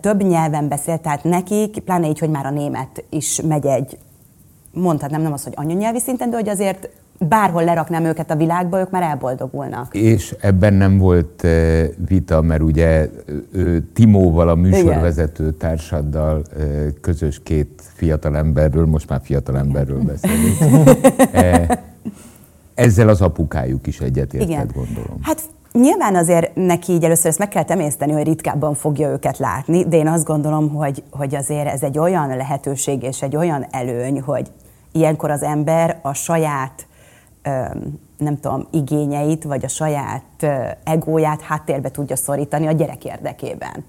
több 0.00 0.22
nyelven 0.22 0.68
beszél, 0.68 0.98
tehát 0.98 1.24
nekik, 1.24 1.78
pláne 1.78 2.08
így, 2.08 2.18
hogy 2.18 2.30
már 2.30 2.46
a 2.46 2.50
német 2.50 3.04
is 3.10 3.40
megy 3.40 3.66
egy, 3.66 3.98
mondhatnám 4.72 5.22
nem 5.22 5.32
az, 5.32 5.44
hogy 5.44 5.54
anyanyelvi 5.56 6.00
szinten, 6.00 6.30
de 6.30 6.36
hogy 6.36 6.48
azért 6.48 6.88
bárhol 7.18 7.64
leraknám 7.64 8.04
őket 8.04 8.30
a 8.30 8.36
világba, 8.36 8.80
ők 8.80 8.90
már 8.90 9.02
elboldogulnak. 9.02 9.94
És 9.94 10.34
ebben 10.40 10.74
nem 10.74 10.98
volt 10.98 11.46
vita, 12.08 12.42
mert 12.42 12.62
ugye 12.62 13.08
Timóval, 13.92 14.48
a 14.48 14.54
műsorvezető 14.54 15.52
társaddal 15.52 16.42
közös 17.00 17.42
két 17.42 17.82
fiatalemberről, 17.94 18.86
most 18.86 19.08
már 19.08 19.20
fiatalemberről 19.22 20.00
beszélünk. 20.00 20.56
ezzel 22.74 23.08
az 23.08 23.20
apukájuk 23.20 23.86
is 23.86 24.00
egyetértett, 24.00 24.72
gondolom. 24.72 25.18
Hát 25.20 25.42
Nyilván 25.72 26.14
azért 26.14 26.54
neki 26.54 26.92
így 26.92 27.04
először 27.04 27.26
ezt 27.26 27.38
meg 27.38 27.48
kell 27.48 27.64
temészteni, 27.64 28.12
hogy 28.12 28.24
ritkábban 28.24 28.74
fogja 28.74 29.08
őket 29.10 29.38
látni, 29.38 29.84
de 29.84 29.96
én 29.96 30.08
azt 30.08 30.24
gondolom, 30.24 30.68
hogy, 30.68 31.02
hogy 31.10 31.34
azért 31.34 31.68
ez 31.68 31.82
egy 31.82 31.98
olyan 31.98 32.36
lehetőség 32.36 33.02
és 33.02 33.22
egy 33.22 33.36
olyan 33.36 33.66
előny, 33.70 34.20
hogy 34.20 34.50
ilyenkor 34.92 35.30
az 35.30 35.42
ember 35.42 35.98
a 36.02 36.12
saját 36.12 36.87
nem 38.18 38.38
tudom, 38.40 38.66
igényeit, 38.70 39.44
vagy 39.44 39.64
a 39.64 39.68
saját 39.68 40.46
egóját 40.84 41.40
háttérbe 41.40 41.90
tudja 41.90 42.16
szorítani 42.16 42.66
a 42.66 42.72
gyerek 42.72 43.04
érdekében. 43.04 43.84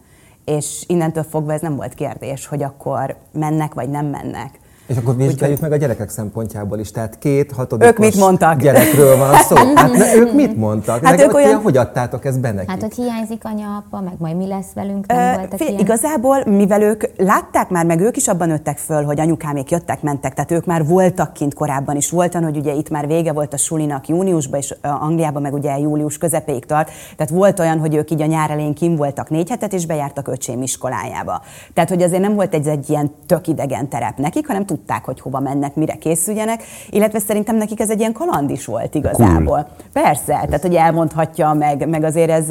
És 0.46 0.84
innentől 0.88 1.24
fogva 1.24 1.54
ez 1.54 1.62
nem 1.62 1.76
volt 1.76 1.94
kérdés, 1.94 2.46
hogy 2.48 2.64
akkor 2.64 3.16
mennek, 3.32 3.74
vagy 3.74 3.90
nem 3.90 4.06
mennek. 4.06 4.60
És 4.90 4.98
akkor 4.98 5.16
vizsgáljuk 5.16 5.60
meg 5.60 5.72
a 5.72 5.76
gyerekek 5.76 6.10
szempontjából 6.10 6.80
is. 6.80 6.92
Tehát 6.92 7.18
két 7.18 7.52
hatodikos 7.52 7.92
ők 7.92 7.98
mit 7.98 8.16
mondtak? 8.16 8.62
gyerekről 8.62 9.18
van 9.18 9.36
szó. 9.36 9.56
Hát 9.76 9.92
ne, 9.92 10.16
ők 10.16 10.34
mit 10.34 10.56
mondtak? 10.56 11.06
Hát 11.06 11.22
ők 11.22 11.34
olyan... 11.34 11.62
Hogy 11.62 11.78
adtátok 11.78 12.26
ezt 12.26 12.40
be 12.40 12.52
nekik? 12.52 12.70
Hát, 12.70 12.82
hogy 12.82 12.94
hiányzik 12.94 13.46
anya, 13.46 13.84
apa, 13.86 14.02
meg 14.02 14.14
majd 14.18 14.36
mi 14.36 14.48
lesz 14.48 14.74
velünk, 14.74 15.08
nem 15.08 15.18
Ö, 15.18 15.38
voltak 15.38 15.58
fél, 15.58 15.68
ilyen. 15.68 15.80
Igazából, 15.80 16.44
mivel 16.46 16.82
ők 16.82 17.04
látták 17.18 17.70
már, 17.70 17.86
meg 17.86 18.00
ők 18.00 18.18
is 18.18 18.28
abban 18.28 18.48
nőttek 18.48 18.78
föl, 18.78 19.04
hogy 19.04 19.20
anyukámék 19.20 19.72
jöttek, 19.72 20.02
mentek, 20.02 20.34
tehát 20.34 20.52
ők 20.52 20.66
már 20.66 20.86
voltak 20.86 21.34
kint 21.34 21.54
korábban 21.54 21.96
is. 21.96 22.10
Voltan, 22.10 22.44
hogy 22.44 22.58
ugye 22.58 22.74
itt 22.74 22.90
már 22.90 23.08
vége 23.08 23.32
volt 23.32 23.54
a 23.54 23.58
sulinak 23.58 24.08
júniusban, 24.08 24.60
és 24.60 24.76
Angliában 24.82 25.42
meg 25.42 25.54
ugye 25.54 25.78
július 25.78 26.18
közepéig 26.18 26.66
tart. 26.66 26.92
Tehát 27.16 27.32
volt 27.32 27.60
olyan, 27.60 27.80
hogy 27.80 27.96
ők 27.96 28.12
így 28.12 28.22
a 28.22 28.26
nyár 28.26 28.52
elején 28.52 28.74
kim 28.74 28.96
voltak 28.96 29.30
négy 29.30 29.50
hetet, 29.50 29.74
és 29.74 29.86
bejártak 29.86 30.28
öcsém 30.28 30.62
iskolájába. 30.62 31.42
Tehát, 31.74 31.90
hogy 31.90 32.02
azért 32.02 32.22
nem 32.22 32.36
volt 32.36 32.54
egy, 32.54 32.68
egy 32.68 32.90
ilyen 32.90 33.12
tök 33.26 33.48
idegen 33.48 33.90
terep 33.90 34.18
nekik, 34.18 34.48
hanem 34.48 34.66
tudták, 34.80 35.06
hogy 35.06 35.22
hova 35.22 35.40
mennek, 35.40 35.76
mire 35.76 35.96
készüljenek, 35.96 36.64
illetve 36.90 37.20
szerintem 37.20 37.56
nekik 37.56 37.80
ez 37.80 37.90
egy 37.90 38.00
ilyen 38.00 38.14
kaland 38.14 38.50
is 38.50 38.66
volt 38.66 38.96
igazából. 38.96 39.44
Cool. 39.44 39.68
Persze, 39.94 40.26
tehát 40.26 40.62
hogy 40.62 40.76
elmondhatja, 40.76 41.54
meg, 41.54 41.88
meg 41.90 42.04
azért 42.04 42.30
ez 42.30 42.46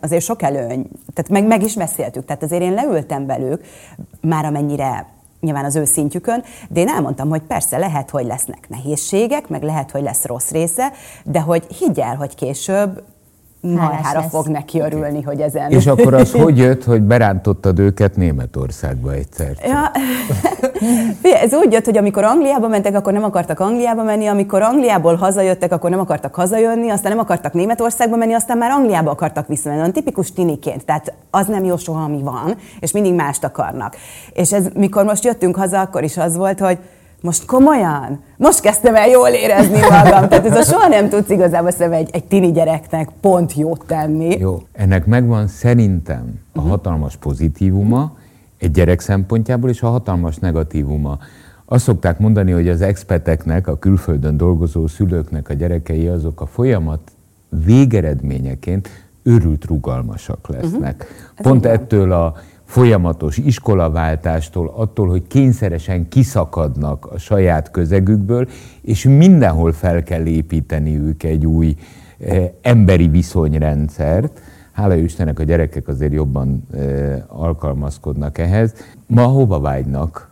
azért 0.00 0.22
sok 0.22 0.42
előny. 0.42 0.86
Tehát 1.14 1.30
meg, 1.30 1.46
meg 1.46 1.62
is 1.62 1.74
beszéltük, 1.74 2.24
tehát 2.24 2.42
azért 2.42 2.62
én 2.62 2.72
leültem 2.72 3.26
velük, 3.26 3.64
már 4.20 4.44
amennyire 4.44 5.06
nyilván 5.40 5.64
az 5.64 5.76
ő 5.76 5.84
szintjükön, 5.84 6.42
de 6.68 6.80
én 6.80 6.88
elmondtam, 6.88 7.28
hogy 7.28 7.42
persze 7.42 7.78
lehet, 7.78 8.10
hogy 8.10 8.24
lesznek 8.24 8.68
nehézségek, 8.68 9.48
meg 9.48 9.62
lehet, 9.62 9.90
hogy 9.90 10.02
lesz 10.02 10.24
rossz 10.24 10.50
része, 10.50 10.92
de 11.24 11.40
hogy 11.40 11.66
higgyel, 11.78 12.16
hogy 12.16 12.34
később 12.34 13.02
marhára 13.62 14.22
fog 14.22 14.46
neki 14.46 14.80
örülni, 14.80 15.22
hogy 15.22 15.40
ezen... 15.40 15.70
És 15.70 15.86
akkor 15.86 16.14
az 16.14 16.32
hogy 16.32 16.58
jött, 16.58 16.84
hogy 16.84 17.02
berántottad 17.02 17.78
őket 17.78 18.16
Németországba 18.16 19.12
egyszer? 19.12 19.56
Ja. 19.64 19.90
Ez 21.44 21.54
úgy 21.54 21.72
jött, 21.72 21.84
hogy 21.84 21.96
amikor 21.96 22.24
Angliába 22.24 22.68
mentek, 22.68 22.94
akkor 22.94 23.12
nem 23.12 23.24
akartak 23.24 23.60
Angliába 23.60 24.02
menni, 24.02 24.26
amikor 24.26 24.62
Angliából 24.62 25.14
hazajöttek, 25.14 25.72
akkor 25.72 25.90
nem 25.90 26.00
akartak 26.00 26.34
hazajönni, 26.34 26.90
aztán 26.90 27.10
nem 27.10 27.20
akartak 27.20 27.52
Németországba 27.52 28.16
menni, 28.16 28.32
aztán 28.32 28.58
már 28.58 28.70
Angliába 28.70 29.10
akartak 29.10 29.48
visszamenni. 29.48 29.80
Olyan 29.80 29.92
tipikus 29.92 30.32
tiniként, 30.32 30.84
tehát 30.84 31.12
az 31.30 31.46
nem 31.46 31.64
jó 31.64 31.76
soha, 31.76 32.04
ami 32.04 32.22
van, 32.22 32.56
és 32.80 32.92
mindig 32.92 33.14
mást 33.14 33.44
akarnak. 33.44 33.96
És 34.32 34.52
ez, 34.52 34.66
mikor 34.74 35.04
most 35.04 35.24
jöttünk 35.24 35.56
haza, 35.56 35.80
akkor 35.80 36.02
is 36.02 36.16
az 36.16 36.36
volt, 36.36 36.60
hogy 36.60 36.78
most 37.22 37.46
komolyan? 37.46 38.20
Most 38.36 38.60
kezdtem 38.60 38.94
el 38.94 39.08
jól 39.08 39.28
érezni 39.28 39.78
magam. 39.80 40.28
Tehát 40.28 40.46
ez 40.46 40.56
a 40.56 40.62
soha 40.62 40.88
nem 40.88 41.08
tudsz 41.08 41.30
igazából 41.30 41.70
szerintem 41.70 42.00
egy, 42.00 42.08
egy 42.12 42.24
tini 42.24 42.52
gyereknek 42.52 43.08
pont 43.20 43.54
jót 43.54 43.84
tenni. 43.86 44.36
Jó, 44.38 44.62
ennek 44.72 45.06
megvan 45.06 45.46
szerintem 45.46 46.40
a 46.52 46.60
mhm. 46.60 46.68
hatalmas 46.68 47.16
pozitívuma, 47.16 48.16
egy 48.58 48.70
gyerek 48.70 49.00
szempontjából, 49.00 49.70
és 49.70 49.82
a 49.82 49.88
hatalmas 49.88 50.36
negatívuma. 50.36 51.18
Azt 51.64 51.84
szokták 51.84 52.18
mondani, 52.18 52.50
hogy 52.50 52.68
az 52.68 52.80
expeteknek, 52.80 53.66
a 53.66 53.78
külföldön 53.78 54.36
dolgozó 54.36 54.86
szülőknek 54.86 55.48
a 55.48 55.52
gyerekei 55.52 56.08
azok 56.08 56.40
a 56.40 56.46
folyamat 56.46 57.00
végeredményeként 57.64 58.88
őrült 59.22 59.64
rugalmasak 59.64 60.48
lesznek. 60.48 61.02
Uh-huh. 61.02 61.50
Pont 61.50 61.66
ettől 61.66 62.12
a 62.12 62.34
folyamatos 62.72 63.36
iskolaváltástól, 63.36 64.72
attól, 64.76 65.08
hogy 65.08 65.26
kényszeresen 65.26 66.08
kiszakadnak 66.08 67.06
a 67.06 67.18
saját 67.18 67.70
közegükből, 67.70 68.48
és 68.82 69.04
mindenhol 69.04 69.72
fel 69.72 70.02
kell 70.02 70.26
építeniük 70.26 71.22
egy 71.22 71.46
új 71.46 71.74
eh, 72.18 72.50
emberi 72.62 73.08
viszonyrendszert. 73.08 74.40
Hála 74.72 74.94
Istennek 74.94 75.38
a 75.38 75.42
gyerekek 75.42 75.88
azért 75.88 76.12
jobban 76.12 76.66
eh, 76.74 77.22
alkalmazkodnak 77.26 78.38
ehhez. 78.38 78.74
Ma 79.06 79.22
hova 79.22 79.60
vágynak? 79.60 80.31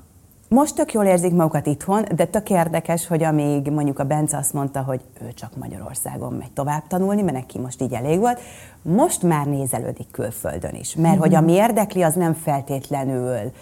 Most 0.54 0.74
tök 0.74 0.92
jól 0.92 1.04
érzik 1.04 1.32
magukat 1.32 1.66
itthon, 1.66 2.04
de 2.14 2.24
tök 2.24 2.50
érdekes, 2.50 3.06
hogy 3.06 3.22
amíg 3.22 3.70
mondjuk 3.70 3.98
a 3.98 4.04
Bence 4.04 4.36
azt 4.36 4.52
mondta, 4.52 4.82
hogy 4.82 5.00
ő 5.22 5.32
csak 5.32 5.56
Magyarországon 5.56 6.32
megy 6.32 6.52
tovább 6.52 6.86
tanulni, 6.86 7.22
mert 7.22 7.36
neki 7.36 7.58
most 7.58 7.82
így 7.82 7.92
elég 7.92 8.18
volt, 8.18 8.40
most 8.82 9.22
már 9.22 9.46
nézelődik 9.46 10.10
külföldön 10.10 10.74
is. 10.74 10.94
Mert 10.94 11.08
mm-hmm. 11.08 11.20
hogy 11.20 11.34
ami 11.34 11.52
érdekli, 11.52 12.02
az 12.02 12.14
nem 12.14 12.34
feltétlenül 12.34 13.52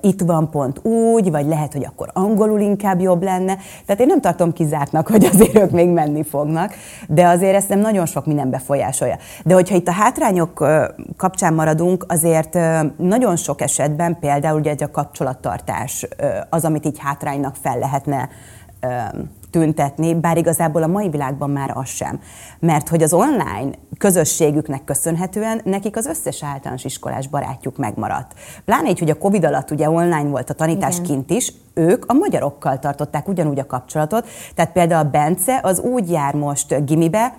itt 0.00 0.20
van 0.20 0.50
pont 0.50 0.84
úgy, 0.84 1.30
vagy 1.30 1.46
lehet, 1.46 1.72
hogy 1.72 1.84
akkor 1.84 2.10
angolul 2.12 2.60
inkább 2.60 3.00
jobb 3.00 3.22
lenne. 3.22 3.56
Tehát 3.86 4.00
én 4.00 4.06
nem 4.06 4.20
tartom 4.20 4.52
kizártnak, 4.52 5.06
hogy 5.08 5.24
azért 5.24 5.58
ők 5.58 5.70
még 5.70 5.88
menni 5.88 6.22
fognak, 6.22 6.72
de 7.08 7.26
azért 7.26 7.54
ezt 7.54 7.68
nem 7.68 7.78
nagyon 7.78 8.06
sok 8.06 8.26
minden 8.26 8.50
befolyásolja. 8.50 9.16
De 9.44 9.54
hogyha 9.54 9.76
itt 9.76 9.88
a 9.88 9.92
hátrányok 9.92 10.66
kapcsán 11.16 11.54
maradunk, 11.54 12.04
azért 12.08 12.58
nagyon 12.96 13.36
sok 13.36 13.60
esetben 13.60 14.18
például 14.20 14.58
ugye 14.58 14.74
a 14.78 14.90
kapcsolattartás 14.90 16.06
az, 16.50 16.64
amit 16.64 16.86
így 16.86 16.98
hátránynak 16.98 17.56
fel 17.62 17.78
lehetne 17.78 18.28
tüntetni, 19.50 20.14
bár 20.14 20.36
igazából 20.36 20.82
a 20.82 20.86
mai 20.86 21.08
világban 21.08 21.50
már 21.50 21.70
az 21.74 21.88
sem. 21.88 22.20
Mert 22.58 22.88
hogy 22.88 23.02
az 23.02 23.12
online 23.12 23.70
közösségüknek 23.98 24.84
köszönhetően 24.84 25.60
nekik 25.64 25.96
az 25.96 26.06
összes 26.06 26.42
általános 26.42 26.84
iskolás 26.84 27.26
barátjuk 27.26 27.76
megmaradt. 27.76 28.32
Pláne 28.64 28.88
így, 28.88 28.98
hogy 28.98 29.10
a 29.10 29.18
Covid 29.18 29.44
alatt 29.44 29.70
ugye 29.70 29.90
online 29.90 30.28
volt 30.28 30.50
a 30.50 30.54
tanítás 30.54 30.94
Igen. 30.94 31.06
kint 31.06 31.30
is, 31.30 31.52
ők 31.74 32.04
a 32.06 32.12
magyarokkal 32.12 32.78
tartották 32.78 33.28
ugyanúgy 33.28 33.58
a 33.58 33.66
kapcsolatot. 33.66 34.28
Tehát 34.54 34.72
például 34.72 35.06
a 35.06 35.10
Bence 35.10 35.60
az 35.62 35.80
úgy 35.80 36.10
jár 36.10 36.34
most 36.34 36.84
gimibe, 36.84 37.34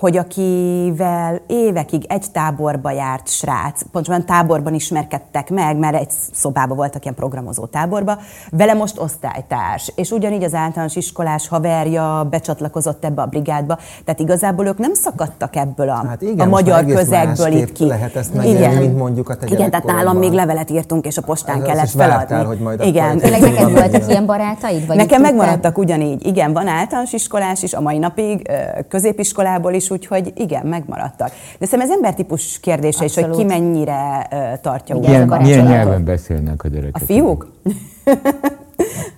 hogy 0.00 0.16
akivel 0.16 1.40
évekig 1.46 2.04
egy 2.08 2.24
táborba 2.32 2.90
járt 2.90 3.28
srác, 3.28 3.82
pontosabban 3.92 4.26
táborban 4.26 4.74
ismerkedtek 4.74 5.50
meg, 5.50 5.76
mert 5.76 5.94
egy 5.94 6.10
szobában 6.32 6.76
voltak 6.76 7.02
ilyen 7.02 7.14
programozó 7.14 7.64
táborba, 7.64 8.18
vele 8.50 8.74
most 8.74 8.98
osztálytárs, 8.98 9.92
és 9.94 10.10
ugyanígy 10.10 10.42
az 10.42 10.54
általános 10.54 10.96
iskolás 10.96 11.48
haverja 11.48 12.26
becsatlakozott 12.30 13.04
ebbe 13.04 13.22
a 13.22 13.26
brigádba, 13.26 13.78
tehát 14.04 14.20
igazából 14.20 14.66
ők 14.66 14.78
nem 14.78 14.94
szakadtak 14.94 15.56
ebből 15.56 15.88
a, 15.88 16.06
hát 16.08 16.22
igen, 16.22 16.46
a 16.46 16.50
magyar 16.50 16.84
közegből 16.84 17.52
itt 17.52 17.72
ki. 17.72 17.86
lehet 17.86 18.16
ezt 18.16 18.34
megélni, 18.34 18.58
igen. 18.58 18.74
mint 18.74 18.96
mondjuk 18.96 19.28
a 19.28 19.36
te 19.36 19.46
Igen, 19.46 19.70
tehát 19.70 19.86
nálam 19.86 20.16
még 20.16 20.32
levelet 20.32 20.70
írtunk, 20.70 21.06
és 21.06 21.16
a 21.16 21.22
postán 21.22 21.60
az 21.60 21.66
kellett 21.66 21.88
feladni. 21.88 22.16
Vártál, 22.16 22.44
hogy 22.44 22.58
majd 22.58 22.84
igen. 22.84 23.16
Neked 23.16 23.72
voltak 23.72 24.08
ilyen 24.08 24.26
barátaid? 24.26 24.86
Vagy 24.86 24.96
Nekem 24.96 25.20
megmaradtak 25.20 25.78
ugyanígy. 25.78 26.26
Igen, 26.26 26.52
van 26.52 26.66
általános 26.66 27.12
iskolás 27.12 27.62
is, 27.62 27.74
a 27.74 27.80
mai 27.80 27.98
napig, 27.98 28.50
középiskolából 28.88 29.72
is, 29.72 29.89
úgyhogy 29.90 30.32
igen, 30.36 30.66
megmaradtak. 30.66 31.30
De 31.58 31.66
szerintem 31.66 31.80
ez 31.80 31.90
embertípus 31.90 32.60
kérdése 32.60 33.04
is, 33.04 33.14
hogy 33.14 33.30
ki 33.30 33.44
mennyire 33.44 34.28
uh, 34.30 34.60
tartja 34.60 34.96
úgy 34.96 35.06
milyen, 35.06 35.28
milyen 35.28 35.66
nyelven 35.66 36.04
beszélnek 36.04 36.64
a 36.64 36.68
gyerekek? 36.68 37.02
A 37.02 37.04
fiúk? 37.04 37.48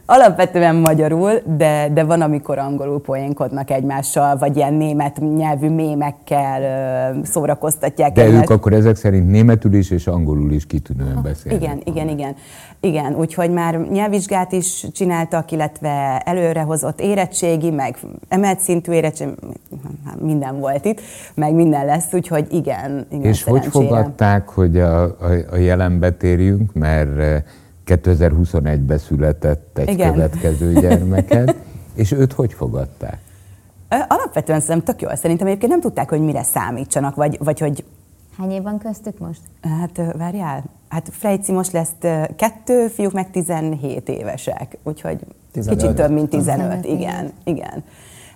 Alapvetően 0.07 0.77
magyarul, 0.77 1.33
de, 1.57 1.89
de 1.95 2.05
van, 2.05 2.21
amikor 2.21 2.59
angolul 2.59 3.01
poénkodnak 3.01 3.71
egymással, 3.71 4.37
vagy 4.37 4.57
ilyen 4.57 4.75
német 4.75 5.21
nyelvű 5.37 5.69
mémekkel 5.69 7.21
szórakoztatják. 7.23 8.13
De 8.13 8.23
egymást. 8.23 8.43
ők 8.43 8.57
akkor 8.57 8.73
ezek 8.73 8.97
szerint 8.97 9.31
németül 9.31 9.75
is 9.75 9.91
és 9.91 10.07
angolul 10.07 10.53
is 10.53 10.67
kitűnően 10.67 11.21
beszélnek. 11.23 11.63
Igen, 11.63 11.81
igen, 11.85 12.09
igen. 12.09 12.35
Igen, 12.81 13.15
úgyhogy 13.15 13.51
már 13.51 13.79
nyelvvizsgát 13.91 14.53
is 14.53 14.87
csináltak, 14.93 15.51
illetve 15.51 16.23
előrehozott 16.25 17.01
érettségi, 17.01 17.71
meg 17.71 17.97
emelt 18.29 18.61
szintű 18.61 18.93
érettség, 18.93 19.29
minden 20.21 20.59
volt 20.59 20.85
itt, 20.85 21.01
meg 21.35 21.55
minden 21.55 21.87
lesz, 21.87 22.13
úgyhogy 22.13 22.47
igen. 22.51 23.07
igen 23.11 23.25
és 23.25 23.43
hogy 23.43 23.67
fogadták, 23.67 24.49
hogy 24.49 24.79
a, 24.79 25.03
a, 25.03 25.11
a 25.51 25.57
jelenbe 25.57 26.11
térjünk, 26.11 26.73
mert 26.73 27.45
2021-ben 27.87 28.99
született 28.99 29.79
egy 29.79 29.89
Igen. 29.89 30.13
következő 30.13 30.73
gyermeked, 30.73 31.57
és 31.95 32.13
őt 32.13 32.33
hogy 32.33 32.53
fogadták? 32.53 33.19
Alapvetően 34.09 34.61
szerintem 34.61 34.95
tök 34.95 35.03
jól. 35.03 35.17
Szerintem 35.17 35.47
egyébként 35.47 35.71
nem 35.71 35.81
tudták, 35.81 36.09
hogy 36.09 36.21
mire 36.21 36.43
számítsanak, 36.43 37.15
vagy, 37.15 37.39
vagy 37.41 37.59
hogy... 37.59 37.85
Hány 38.39 38.51
év 38.51 38.63
van 38.63 38.79
köztük 38.79 39.19
most? 39.19 39.41
Hát 39.61 40.01
várjál, 40.17 40.65
hát 40.89 41.09
Frejci 41.13 41.53
most 41.53 41.73
lesz 41.73 41.91
kettő, 42.37 42.89
fiúk 42.89 43.13
meg 43.13 43.31
17 43.31 44.09
évesek, 44.09 44.79
úgyhogy 44.83 45.19
15. 45.53 45.81
kicsit 45.81 45.95
több, 45.95 46.11
mint 46.11 46.29
15, 46.31 46.81
15 46.81 46.85
igen, 46.85 47.33
igen. 47.45 47.85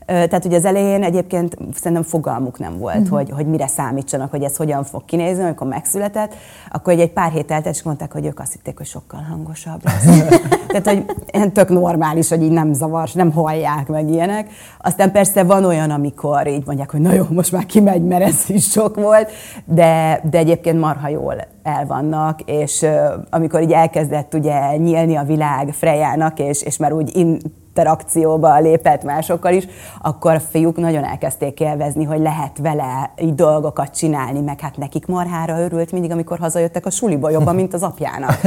Tehát 0.06 0.44
ugye 0.44 0.56
az 0.56 0.64
elején 0.64 1.02
egyébként 1.02 1.56
szerintem 1.74 2.02
fogalmuk 2.02 2.58
nem 2.58 2.78
volt, 2.78 2.96
uh-huh. 2.96 3.16
hogy, 3.16 3.30
hogy 3.30 3.46
mire 3.46 3.66
számítsanak, 3.66 4.30
hogy 4.30 4.42
ez 4.42 4.56
hogyan 4.56 4.84
fog 4.84 5.04
kinézni, 5.04 5.42
amikor 5.42 5.66
megszületett, 5.66 6.34
akkor 6.70 6.92
egy, 6.92 7.12
pár 7.12 7.30
hét 7.30 7.50
eltelt, 7.50 7.74
és 7.74 7.82
mondták, 7.82 8.12
hogy 8.12 8.26
ők 8.26 8.40
azt 8.40 8.52
hitték, 8.52 8.76
hogy 8.76 8.86
sokkal 8.86 9.20
hangosabb 9.20 9.80
lesz. 9.84 10.04
Tehát, 10.72 11.04
hogy 11.32 11.52
tök 11.52 11.68
normális, 11.68 12.28
hogy 12.28 12.42
így 12.42 12.50
nem 12.50 12.72
zavars, 12.72 13.12
nem 13.12 13.32
hallják 13.32 13.88
meg 13.88 14.10
ilyenek. 14.10 14.50
Aztán 14.78 15.12
persze 15.12 15.44
van 15.44 15.64
olyan, 15.64 15.90
amikor 15.90 16.46
így 16.46 16.66
mondják, 16.66 16.90
hogy 16.90 17.00
na 17.00 17.12
jó, 17.12 17.24
most 17.30 17.52
már 17.52 17.66
kimegy, 17.66 18.04
mert 18.04 18.22
ez 18.22 18.44
is 18.46 18.70
sok 18.70 18.96
volt, 18.96 19.30
de, 19.64 20.20
de 20.30 20.38
egyébként 20.38 20.80
marha 20.80 21.08
jól 21.08 21.34
el 21.62 21.86
vannak, 21.86 22.40
és 22.40 22.86
amikor 23.30 23.62
így 23.62 23.72
elkezdett 23.72 24.34
ugye 24.34 24.76
nyílni 24.76 25.16
a 25.16 25.24
világ 25.24 25.72
Frejának, 25.72 26.38
és, 26.38 26.62
és 26.62 26.76
már 26.76 26.92
úgy 26.92 27.16
in, 27.16 27.38
interakcióba 27.76 28.58
lépett 28.58 29.02
másokkal 29.02 29.52
is, 29.52 29.66
akkor 30.02 30.34
a 30.34 30.40
fiúk 30.40 30.76
nagyon 30.76 31.04
elkezdték 31.04 31.60
élvezni, 31.60 32.04
hogy 32.04 32.20
lehet 32.20 32.58
vele 32.58 33.10
így 33.20 33.34
dolgokat 33.34 33.96
csinálni, 33.96 34.40
meg 34.40 34.60
hát 34.60 34.76
nekik 34.76 35.06
marhára 35.06 35.60
örült 35.60 35.92
mindig, 35.92 36.10
amikor 36.10 36.38
hazajöttek 36.38 36.86
a 36.86 36.90
suliba 36.90 37.30
jobban, 37.30 37.54
mint 37.54 37.74
az 37.74 37.82
apjának. 37.82 38.40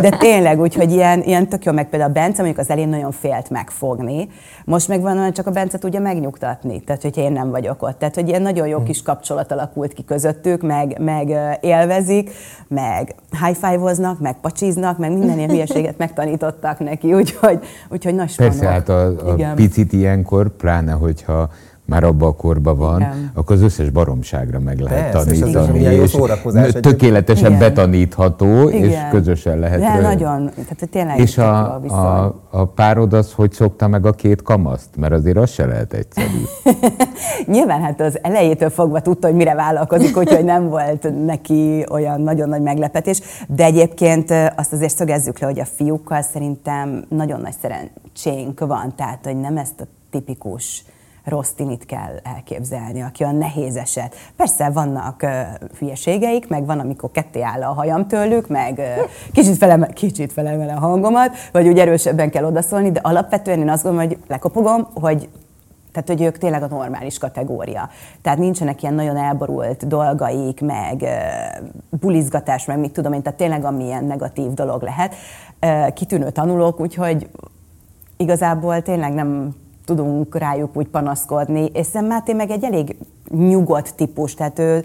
De 0.00 0.10
tényleg, 0.10 0.60
úgyhogy 0.60 0.92
ilyen, 0.92 1.22
ilyen 1.22 1.48
tök 1.48 1.64
jó, 1.64 1.72
meg 1.72 1.88
például 1.88 2.10
a 2.10 2.14
Bence 2.14 2.42
mondjuk 2.42 2.64
az 2.64 2.70
elén 2.70 2.88
nagyon 2.88 3.12
félt 3.12 3.50
megfogni, 3.50 4.28
most 4.64 4.88
meg 4.88 5.00
van 5.00 5.32
csak 5.32 5.46
a 5.46 5.50
Bence 5.50 5.78
tudja 5.78 6.00
megnyugtatni, 6.00 6.80
tehát 6.80 7.02
hogy 7.02 7.16
én 7.16 7.32
nem 7.32 7.50
vagyok 7.50 7.82
ott. 7.82 7.98
Tehát, 7.98 8.14
hogy 8.14 8.28
ilyen 8.28 8.42
nagyon 8.42 8.66
jó 8.66 8.82
kis 8.82 9.02
kapcsolat 9.02 9.52
alakult 9.52 9.92
ki 9.92 10.04
közöttük, 10.04 10.62
meg, 10.62 10.96
meg 11.00 11.58
élvezik, 11.60 12.30
meg 12.68 13.14
high 13.44 13.56
five 13.56 14.16
meg 14.18 14.36
pacsiznak, 14.40 14.98
meg 14.98 15.12
minden 15.12 15.38
ilyen 15.38 15.50
hülyeséget 15.50 15.98
megtanítottak 15.98 16.78
neki, 16.78 17.14
úgyhogy, 17.14 17.58
úgyhogy 17.88 18.14
nagy 18.14 18.36
Persze, 18.36 18.75
hát 18.76 18.88
a, 18.88 19.06
a 19.06 19.52
picit 19.54 19.92
ilyenkor, 19.92 20.48
pláne 20.48 20.92
hogyha 20.92 21.50
már 21.86 22.04
abban 22.04 22.28
a 22.28 22.32
korban 22.32 22.76
van, 22.76 23.00
Igen. 23.00 23.30
akkor 23.34 23.56
az 23.56 23.62
összes 23.62 23.90
baromságra 23.90 24.58
meg 24.58 24.78
lehet 24.78 25.10
Persze, 25.10 25.28
tanítani, 25.28 25.80
és, 25.82 26.16
és 26.66 26.72
tökéletesen 26.80 27.46
Igen. 27.46 27.58
betanítható, 27.58 28.68
Igen. 28.68 28.84
és 28.84 28.96
közösen 29.10 29.58
lehet 29.58 29.80
De 29.80 30.00
nagyon, 30.00 30.50
tehát 30.54 30.88
tényleg 30.90 31.18
És 31.18 31.38
a, 31.38 31.74
a, 31.74 32.34
a 32.50 32.64
párod 32.64 33.12
az, 33.12 33.32
hogy 33.32 33.52
szokta 33.52 33.88
meg 33.88 34.06
a 34.06 34.12
két 34.12 34.42
kamaszt? 34.42 34.96
Mert 34.96 35.12
azért 35.12 35.36
az 35.36 35.50
se 35.50 35.66
lehet 35.66 35.92
egyszerű. 35.92 36.42
Nyilván 37.54 37.80
hát 37.80 38.00
az 38.00 38.18
elejétől 38.22 38.70
fogva 38.70 39.00
tudta, 39.00 39.26
hogy 39.26 39.36
mire 39.36 39.54
vállalkozik, 39.54 40.16
úgyhogy 40.16 40.44
nem 40.44 40.68
volt 40.68 41.24
neki 41.24 41.84
olyan 41.90 42.20
nagyon 42.20 42.48
nagy 42.48 42.62
meglepetés, 42.62 43.20
de 43.48 43.64
egyébként 43.64 44.30
azt 44.56 44.72
azért 44.72 44.96
szögezzük 44.96 45.38
le, 45.38 45.46
hogy 45.46 45.60
a 45.60 45.64
fiúkkal 45.64 46.22
szerintem 46.22 47.04
nagyon 47.08 47.40
nagy 47.40 47.54
szerencsénk 48.16 48.60
van, 48.60 48.94
tehát 48.96 49.24
hogy 49.24 49.36
nem 49.36 49.56
ezt 49.56 49.80
a 49.80 49.84
tipikus 50.10 50.84
rossz 51.24 51.50
tinit 51.50 51.86
kell 51.86 52.20
elképzelni, 52.22 53.02
aki 53.02 53.24
a 53.24 53.30
nehéz 53.30 53.76
eset. 53.76 54.14
Persze 54.36 54.70
vannak 54.70 55.22
uh, 55.22 55.30
hülyeségeik, 55.78 56.48
meg 56.48 56.66
van, 56.66 56.78
amikor 56.78 57.10
ketté 57.10 57.40
áll 57.42 57.62
a 57.62 57.72
hajam 57.72 58.06
tőlük, 58.06 58.48
meg 58.48 58.78
uh, 58.78 59.10
kicsit, 59.32 59.56
felem, 59.56 59.82
kicsit 59.82 60.32
felemel 60.32 60.68
a 60.68 60.80
hangomat, 60.80 61.36
vagy 61.52 61.68
úgy 61.68 61.78
erősebben 61.78 62.30
kell 62.30 62.44
odaszólni, 62.44 62.92
de 62.92 63.00
alapvetően 63.02 63.58
én 63.58 63.68
azt 63.68 63.82
gondolom, 63.82 64.08
hogy 64.08 64.18
lekopogom, 64.26 64.88
hogy 64.94 65.28
tehát, 65.92 66.08
hogy 66.08 66.22
ők 66.22 66.38
tényleg 66.38 66.62
a 66.62 66.66
normális 66.66 67.18
kategória. 67.18 67.90
Tehát 68.22 68.38
nincsenek 68.38 68.82
ilyen 68.82 68.94
nagyon 68.94 69.16
elborult 69.16 69.86
dolgaik, 69.86 70.60
meg 70.60 71.00
uh, 71.00 71.10
bulizgatás, 72.00 72.64
meg 72.64 72.78
mit 72.78 72.92
tudom 72.92 73.12
én, 73.12 73.22
tehát 73.22 73.38
tényleg 73.38 73.64
amilyen 73.64 74.04
negatív 74.04 74.52
dolog 74.52 74.82
lehet. 74.82 75.14
Uh, 75.60 75.92
kitűnő 75.92 76.30
tanulók, 76.30 76.80
úgyhogy 76.80 77.28
igazából 78.16 78.82
tényleg 78.82 79.14
nem 79.14 79.54
tudunk 79.84 80.38
rájuk 80.38 80.76
úgy 80.76 80.88
panaszkodni, 80.88 81.70
és 81.72 81.86
Szent 81.86 82.08
Máté 82.08 82.32
meg 82.32 82.50
egy 82.50 82.64
elég 82.64 82.96
nyugodt 83.28 83.94
típus, 83.94 84.34
tehát 84.34 84.58
ő 84.58 84.84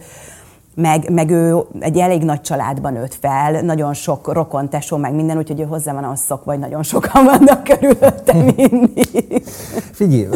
meg, 0.75 1.10
meg 1.12 1.30
ő 1.30 1.58
egy 1.80 1.98
elég 1.98 2.24
nagy 2.24 2.42
családban 2.42 2.94
nőtt 2.94 3.13
fel, 3.13 3.62
nagyon 3.62 3.94
sok 3.94 4.34
rokon, 4.34 4.70
tesó, 4.70 4.98
meg 4.98 5.13
minden, 5.13 5.38
úgyhogy 5.38 5.60
ő 5.60 5.63
hozzá 5.63 5.94
van 5.94 6.04
ahhoz 6.04 6.20
szok, 6.20 6.44
vagy 6.44 6.60
nagyon 6.60 6.84
sokan 6.84 7.25
vannak 7.32 7.63
körülötte 7.63 8.34
mindig. 8.34 9.44
Figyelj, 9.92 10.28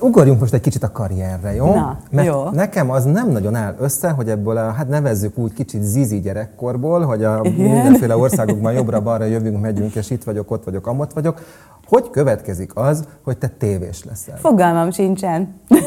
ugorjunk 0.00 0.40
most 0.40 0.54
egy 0.54 0.60
kicsit 0.60 0.82
a 0.82 0.92
karrierre, 0.92 1.54
jó? 1.54 1.74
Na, 1.74 1.98
Mert 2.10 2.26
jó. 2.26 2.48
nekem 2.52 2.90
az 2.90 3.04
nem 3.04 3.30
nagyon 3.30 3.54
áll 3.54 3.74
össze, 3.78 4.10
hogy 4.10 4.28
ebből 4.28 4.56
a, 4.56 4.70
hát 4.70 4.88
nevezzük 4.88 5.38
úgy 5.38 5.52
kicsit 5.52 5.82
zizi 5.82 6.20
gyerekkorból, 6.20 7.04
hogy 7.04 7.24
a 7.24 7.40
Igen. 7.42 7.70
mindenféle 7.70 8.16
országokban 8.16 8.72
jobbra-balra 8.72 9.24
jövünk, 9.24 9.60
megyünk, 9.60 9.94
és 9.94 10.10
itt 10.10 10.24
vagyok, 10.24 10.50
ott 10.50 10.64
vagyok, 10.64 10.86
amott 10.86 11.12
vagyok. 11.12 11.42
Hogy 11.88 12.10
következik 12.10 12.70
az, 12.74 13.04
hogy 13.24 13.38
te 13.38 13.48
tévés 13.58 14.04
leszel? 14.04 14.36
Fogalmam 14.36 14.90
sincsen. 14.90 15.54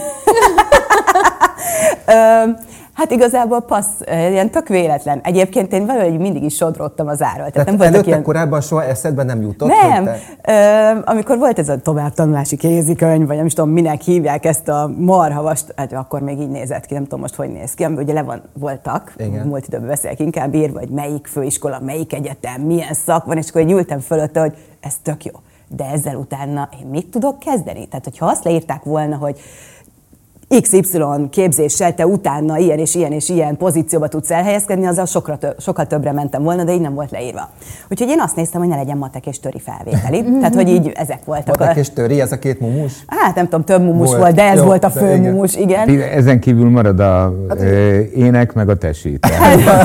Hát 3.01 3.11
igazából 3.11 3.61
passz, 3.61 3.99
ilyen 4.07 4.49
tök 4.49 4.67
véletlen. 4.67 5.19
Egyébként 5.23 5.73
én 5.73 5.85
valahogy 5.85 6.19
mindig 6.19 6.43
is 6.43 6.55
sodrottam 6.55 7.07
az 7.07 7.21
áról. 7.21 7.49
Tehát, 7.49 7.53
Tehát 7.53 7.71
nem 7.71 7.81
előtte 7.81 8.07
ilyen... 8.07 8.23
korábban 8.23 8.61
soha 8.61 8.83
eszedben 8.83 9.25
nem 9.25 9.41
jutott? 9.41 9.69
Nem. 9.69 10.03
Te... 10.03 10.19
Ö, 10.95 10.99
amikor 11.05 11.37
volt 11.37 11.59
ez 11.59 11.69
a 11.69 11.77
továbbtanulási 11.77 12.57
kézikönyv, 12.57 13.27
vagy 13.27 13.35
nem 13.35 13.45
is 13.45 13.53
tudom, 13.53 13.69
minek 13.69 14.01
hívják 14.01 14.45
ezt 14.45 14.67
a 14.67 14.91
marhavast, 14.97 15.73
hát 15.75 15.93
akkor 15.93 16.21
még 16.21 16.39
így 16.39 16.49
nézett 16.49 16.85
ki, 16.85 16.93
nem 16.93 17.03
tudom 17.03 17.19
most, 17.19 17.35
hogy 17.35 17.49
néz 17.49 17.73
ki, 17.73 17.85
ugye 17.85 18.13
le 18.13 18.23
van, 18.23 18.41
voltak, 18.59 19.13
Igen. 19.17 19.47
múlt 19.47 19.67
időben 19.67 19.87
beszélek 19.87 20.19
inkább 20.19 20.53
ír, 20.53 20.71
vagy 20.71 20.89
melyik 20.89 21.27
főiskola, 21.27 21.79
melyik 21.79 22.13
egyetem, 22.13 22.61
milyen 22.61 22.93
szak 22.93 23.25
van, 23.25 23.37
és 23.37 23.49
akkor 23.49 23.61
ültem 23.61 23.99
fölötte, 23.99 24.39
hogy 24.39 24.53
ez 24.79 24.93
tök 25.03 25.25
jó. 25.25 25.31
De 25.67 25.85
ezzel 25.85 26.15
utána 26.15 26.69
én 26.81 26.87
mit 26.87 27.07
tudok 27.07 27.39
kezdeni? 27.39 27.87
Tehát, 27.87 28.03
hogyha 28.03 28.25
azt 28.25 28.43
leírták 28.43 28.83
volna, 28.83 29.15
hogy 29.15 29.39
XY 30.59 31.01
képzéssel 31.29 31.95
te 31.95 32.07
utána 32.07 32.57
ilyen 32.57 32.79
és 32.79 32.95
ilyen 32.95 33.11
és 33.11 33.29
ilyen 33.29 33.57
pozícióba 33.57 34.07
tudsz 34.07 34.31
elhelyezkedni, 34.31 34.85
azzal 34.85 35.05
sokra 35.05 35.37
tö- 35.37 35.61
sokkal 35.61 35.85
többre 35.87 36.11
mentem 36.11 36.43
volna, 36.43 36.63
de 36.63 36.73
így 36.73 36.81
nem 36.81 36.93
volt 36.93 37.11
leírva. 37.11 37.49
Úgyhogy 37.89 38.09
én 38.09 38.19
azt 38.19 38.35
néztem, 38.35 38.61
hogy 38.61 38.69
ne 38.69 38.75
legyen 38.75 38.97
matek 38.97 39.25
és 39.25 39.39
töri 39.39 39.59
felvételi. 39.59 40.23
Tehát, 40.41 40.55
hogy 40.55 40.69
így 40.69 40.91
ezek 40.95 41.19
voltak. 41.25 41.57
Matek 41.59 41.75
és 41.75 41.89
töri, 41.89 42.21
ez 42.21 42.31
a 42.31 42.39
két 42.39 42.59
mumus? 42.59 43.03
Hát 43.07 43.35
nem 43.35 43.43
tudom, 43.43 43.63
több 43.65 43.83
mumus 43.83 44.07
volt, 44.07 44.19
volt 44.19 44.35
de 44.35 44.43
ez 44.43 44.57
jó, 44.57 44.63
volt 44.63 44.83
a 44.83 44.89
fő 44.89 45.13
igen. 45.13 45.31
mumus, 45.33 45.55
igen. 45.55 45.89
Ezen 45.99 46.39
kívül 46.39 46.69
marad 46.69 46.99
a 46.99 47.33
hát, 47.49 47.61
ének 48.15 48.53
meg 48.53 48.69
a 48.69 48.77
tesít. 48.77 49.27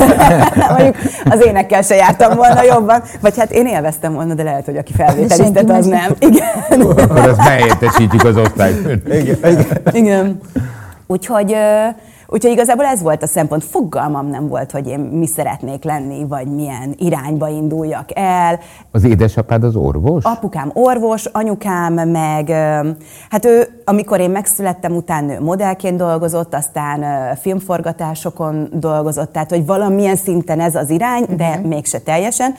Mondjuk 0.76 0.96
az 1.24 1.44
énekkel 1.46 1.82
se 1.82 1.94
jártam 1.94 2.36
volna 2.36 2.62
jobban, 2.62 3.02
vagy 3.20 3.38
hát 3.38 3.50
én 3.50 3.66
élveztem 3.66 4.14
volna, 4.14 4.34
de 4.34 4.42
lehet, 4.42 4.64
hogy 4.64 4.76
aki 4.76 4.92
felvételiztet, 4.92 5.70
az 5.70 5.86
nem. 5.86 6.14
Igen. 6.18 6.80
Akkor 6.80 7.18
azt 7.18 7.36
behelyettesítjük 7.36 8.24
az 8.24 8.36
osztályfőn. 8.36 9.02
Igen. 9.06 9.36
igen. 9.42 9.66
igen. 9.92 10.40
Úgyhogy, 11.06 11.56
úgyhogy 12.26 12.50
igazából 12.52 12.84
ez 12.84 13.02
volt 13.02 13.22
a 13.22 13.26
szempont. 13.26 13.64
Fogalmam 13.64 14.26
nem 14.26 14.48
volt, 14.48 14.70
hogy 14.70 14.86
én 14.86 15.00
mi 15.00 15.26
szeretnék 15.26 15.84
lenni, 15.84 16.26
vagy 16.28 16.46
milyen 16.46 16.94
irányba 16.96 17.48
induljak 17.48 18.08
el. 18.14 18.58
Az 18.90 19.04
édesapád 19.04 19.64
az 19.64 19.76
orvos? 19.76 20.24
Apukám 20.24 20.70
orvos, 20.74 21.24
anyukám 21.24 22.08
meg, 22.08 22.50
hát 23.30 23.44
ő, 23.44 23.82
amikor 23.84 24.20
én 24.20 24.30
megszülettem, 24.30 24.96
utána 24.96 25.32
ő 25.32 25.40
modellként 25.40 25.96
dolgozott, 25.96 26.54
aztán 26.54 27.34
filmforgatásokon 27.36 28.68
dolgozott, 28.72 29.32
tehát 29.32 29.50
hogy 29.50 29.66
valamilyen 29.66 30.16
szinten 30.16 30.60
ez 30.60 30.74
az 30.74 30.90
irány, 30.90 31.24
de 31.36 31.48
uh-huh. 31.48 31.66
mégse 31.66 31.98
teljesen. 31.98 32.54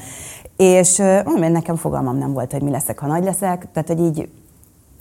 És 0.58 0.98
mondom, 1.26 1.52
nekem 1.52 1.76
fogalmam 1.76 2.18
nem 2.18 2.34
volt, 2.34 2.52
hogy 2.52 2.62
mi 2.62 2.72
leszek, 2.72 3.00
ha 3.00 3.08
nagy 3.08 3.24
leszek, 3.24 3.68
tehát 3.74 3.88
hogy 3.88 4.00
így 4.00 4.30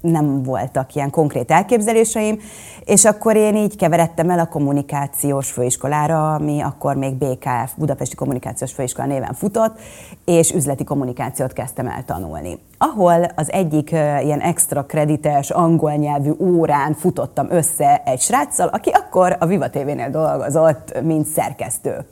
nem 0.00 0.42
voltak 0.42 0.94
ilyen 0.94 1.10
konkrét 1.10 1.50
elképzeléseim, 1.50 2.38
és 2.84 3.04
akkor 3.04 3.36
én 3.36 3.56
így 3.56 3.76
keveredtem 3.76 4.30
el 4.30 4.38
a 4.38 4.46
kommunikációs 4.46 5.50
főiskolára, 5.50 6.34
ami 6.34 6.60
akkor 6.60 6.96
még 6.96 7.14
BKF, 7.14 7.72
Budapesti 7.76 8.14
Kommunikációs 8.14 8.72
Főiskola 8.72 9.06
néven 9.06 9.34
futott, 9.34 9.78
és 10.24 10.52
üzleti 10.52 10.84
kommunikációt 10.84 11.52
kezdtem 11.52 11.86
el 11.86 12.04
tanulni. 12.04 12.58
Ahol 12.78 13.26
az 13.34 13.52
egyik 13.52 13.90
ilyen 13.90 14.40
extra 14.40 14.84
kredites 14.84 15.50
angol 15.50 15.92
nyelvű 15.92 16.30
órán 16.38 16.94
futottam 16.94 17.46
össze 17.50 18.02
egy 18.04 18.20
sráccal, 18.20 18.68
aki 18.68 18.90
akkor 18.90 19.36
a 19.40 19.46
Viva 19.46 19.70
TV-nél 19.70 20.10
dolgozott, 20.10 21.02
mint 21.02 21.26
szerkesztő. 21.26 22.06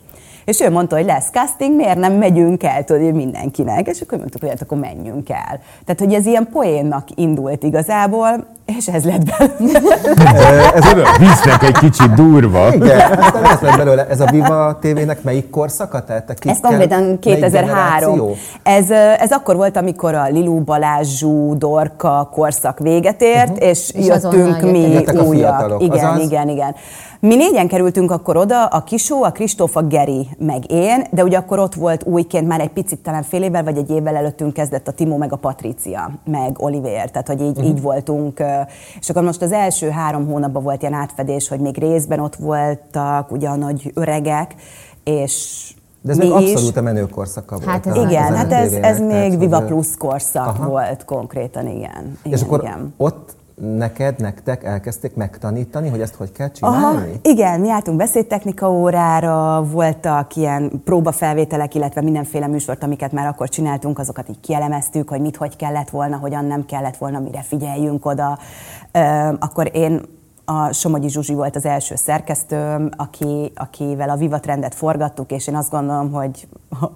És 0.44 0.60
ő 0.60 0.70
mondta, 0.70 0.96
hogy 0.96 1.04
lesz 1.04 1.30
casting, 1.30 1.76
miért 1.76 1.98
nem 1.98 2.12
megyünk 2.12 2.62
el, 2.62 2.84
tudod, 2.84 3.14
mindenkinek. 3.14 3.86
És 3.86 4.00
akkor 4.00 4.18
mondtuk, 4.18 4.40
hogy 4.40 4.50
hát 4.50 4.62
akkor 4.62 4.78
menjünk 4.78 5.30
el. 5.30 5.60
Tehát, 5.84 6.00
hogy 6.00 6.14
ez 6.14 6.26
ilyen 6.26 6.48
poénnak 6.52 7.08
indult 7.14 7.62
igazából, 7.62 8.46
és 8.64 8.86
ez 8.88 9.04
lett 9.04 9.24
belőle. 9.24 10.72
ez 10.74 10.84
visznek 11.18 11.62
egy 11.62 11.78
kicsit 11.78 12.14
durva. 12.14 12.74
Igen, 12.74 13.12
aztán 13.18 13.44
ez 13.44 13.60
lett 13.60 13.76
belőle. 13.76 14.06
Ez 14.06 14.20
a 14.20 14.26
Viva 14.30 14.78
TV-nek 14.80 15.22
melyik 15.22 15.50
korszaka? 15.50 16.04
Tehát 16.04 16.30
a 16.30 16.48
ez 16.48 16.60
konkrétan 16.60 17.18
2003. 17.18 18.30
Ez, 18.62 18.90
ez 19.18 19.32
akkor 19.32 19.56
volt, 19.56 19.76
amikor 19.76 20.14
a 20.14 20.28
Lilu 20.28 20.60
Balázsú, 20.60 21.58
Dorka 21.58 22.28
korszak 22.32 22.78
véget 22.78 23.22
ért, 23.22 23.50
uh-huh. 23.50 23.68
és, 23.68 23.90
és 23.90 24.06
jöttünk 24.06 24.60
mi 24.60 25.04
újak. 25.26 25.82
Igen, 25.82 26.06
Azaz? 26.06 26.22
igen, 26.22 26.48
igen. 26.48 26.74
Mi 27.20 27.36
négyen 27.36 27.68
kerültünk 27.68 28.10
akkor 28.10 28.36
oda, 28.36 28.64
a 28.64 28.82
Kisó, 28.82 29.22
a 29.22 29.30
Kristóf, 29.30 29.76
a 29.76 29.82
Geri, 29.82 30.28
meg 30.38 30.70
én, 30.70 31.04
de 31.10 31.22
ugye 31.22 31.36
akkor 31.36 31.58
ott 31.58 31.74
volt 31.74 32.04
újként 32.04 32.46
már 32.46 32.60
egy 32.60 32.70
picit, 32.70 32.98
talán 32.98 33.22
fél 33.22 33.42
évvel 33.42 33.64
vagy 33.64 33.76
egy 33.76 33.90
évvel 33.90 34.16
előttünk 34.16 34.52
kezdett 34.52 34.88
a 34.88 34.92
Timo, 34.92 35.16
meg 35.16 35.32
a 35.32 35.36
Patricia, 35.36 36.10
meg 36.24 36.56
Oliver, 36.58 37.10
tehát 37.10 37.26
hogy 37.26 37.40
így, 37.40 37.56
uh-huh. 37.56 37.66
így 37.66 37.82
voltunk 37.82 38.40
és 39.00 39.10
akkor 39.10 39.22
most 39.22 39.42
az 39.42 39.52
első 39.52 39.88
három 39.90 40.26
hónapban 40.26 40.62
volt 40.62 40.80
ilyen 40.80 40.94
átfedés, 40.94 41.48
hogy 41.48 41.60
még 41.60 41.78
részben 41.78 42.20
ott 42.20 42.36
voltak 42.36 43.30
ugye 43.30 43.48
a 43.48 43.56
nagy 43.56 43.90
öregek, 43.94 44.54
és 45.04 45.72
de 46.00 46.10
ez 46.12 46.18
mi 46.18 46.28
még 46.28 46.42
is. 46.42 46.52
abszolút 46.52 46.76
a 46.76 46.82
menő 46.82 47.06
korszaka 47.06 47.56
volt. 47.56 47.68
Hát 47.68 47.86
ez 47.86 47.96
Igen, 47.96 48.34
hát 48.34 48.52
ez, 48.52 48.72
ez 48.72 48.98
még 48.98 49.08
tehát, 49.08 49.38
Viva 49.38 49.62
Plus 49.62 49.96
korszak 49.96 50.46
Aha. 50.46 50.68
volt 50.68 51.04
konkrétan, 51.04 51.66
igen. 51.66 52.18
igen 52.22 52.38
És 52.38 52.42
akkor 52.42 52.60
igen. 52.62 52.94
ott 52.96 53.36
neked, 53.54 54.20
nektek 54.20 54.64
elkezdték 54.64 55.14
megtanítani, 55.14 55.88
hogy 55.88 56.00
ezt 56.00 56.14
hogy 56.14 56.32
kell 56.32 56.50
Aha, 56.60 56.74
csinálni? 56.76 57.20
igen, 57.22 57.60
mi 57.60 57.66
jártunk 57.66 57.96
beszédtechnika 57.96 58.70
órára, 58.70 59.64
voltak 59.70 60.36
ilyen 60.36 60.82
próbafelvételek, 60.84 61.74
illetve 61.74 62.00
mindenféle 62.00 62.46
műsort, 62.46 62.82
amiket 62.82 63.12
már 63.12 63.26
akkor 63.26 63.48
csináltunk, 63.48 63.98
azokat 63.98 64.28
így 64.28 64.40
kielemeztük, 64.40 65.08
hogy 65.08 65.20
mit, 65.20 65.36
hogy 65.36 65.56
kellett 65.56 65.90
volna, 65.90 66.16
hogyan 66.16 66.44
nem 66.44 66.66
kellett 66.66 66.96
volna, 66.96 67.18
mire 67.18 67.42
figyeljünk 67.42 68.06
oda. 68.06 68.38
Akkor 69.38 69.70
én 69.72 70.00
a 70.44 70.72
Somogyi 70.72 71.08
Zsuzsi 71.08 71.34
volt 71.34 71.56
az 71.56 71.64
első 71.64 71.94
szerkesztőm, 71.94 72.90
aki, 72.96 73.52
akivel 73.54 74.10
a 74.10 74.16
Viva 74.16 74.40
forgattuk, 74.70 75.30
és 75.30 75.46
én 75.46 75.56
azt 75.56 75.70
gondolom, 75.70 76.12
hogy 76.12 76.48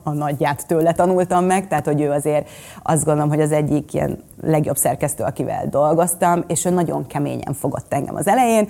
a- 0.02 0.10
nagyját 0.10 0.66
tőle 0.66 0.92
tanultam 0.92 1.44
meg, 1.44 1.68
tehát 1.68 1.84
hogy 1.84 2.00
ő 2.00 2.10
azért 2.10 2.48
azt 2.82 3.04
gondolom, 3.04 3.28
hogy 3.28 3.40
az 3.40 3.52
egyik 3.52 3.94
ilyen 3.94 4.18
legjobb 4.42 4.76
szerkesztő, 4.76 5.24
akivel 5.24 5.66
dolgoztam, 5.70 6.44
és 6.46 6.64
ő 6.64 6.70
nagyon 6.70 7.06
keményen 7.06 7.54
fogott 7.54 7.92
engem 7.92 8.14
az 8.14 8.26
elején. 8.26 8.68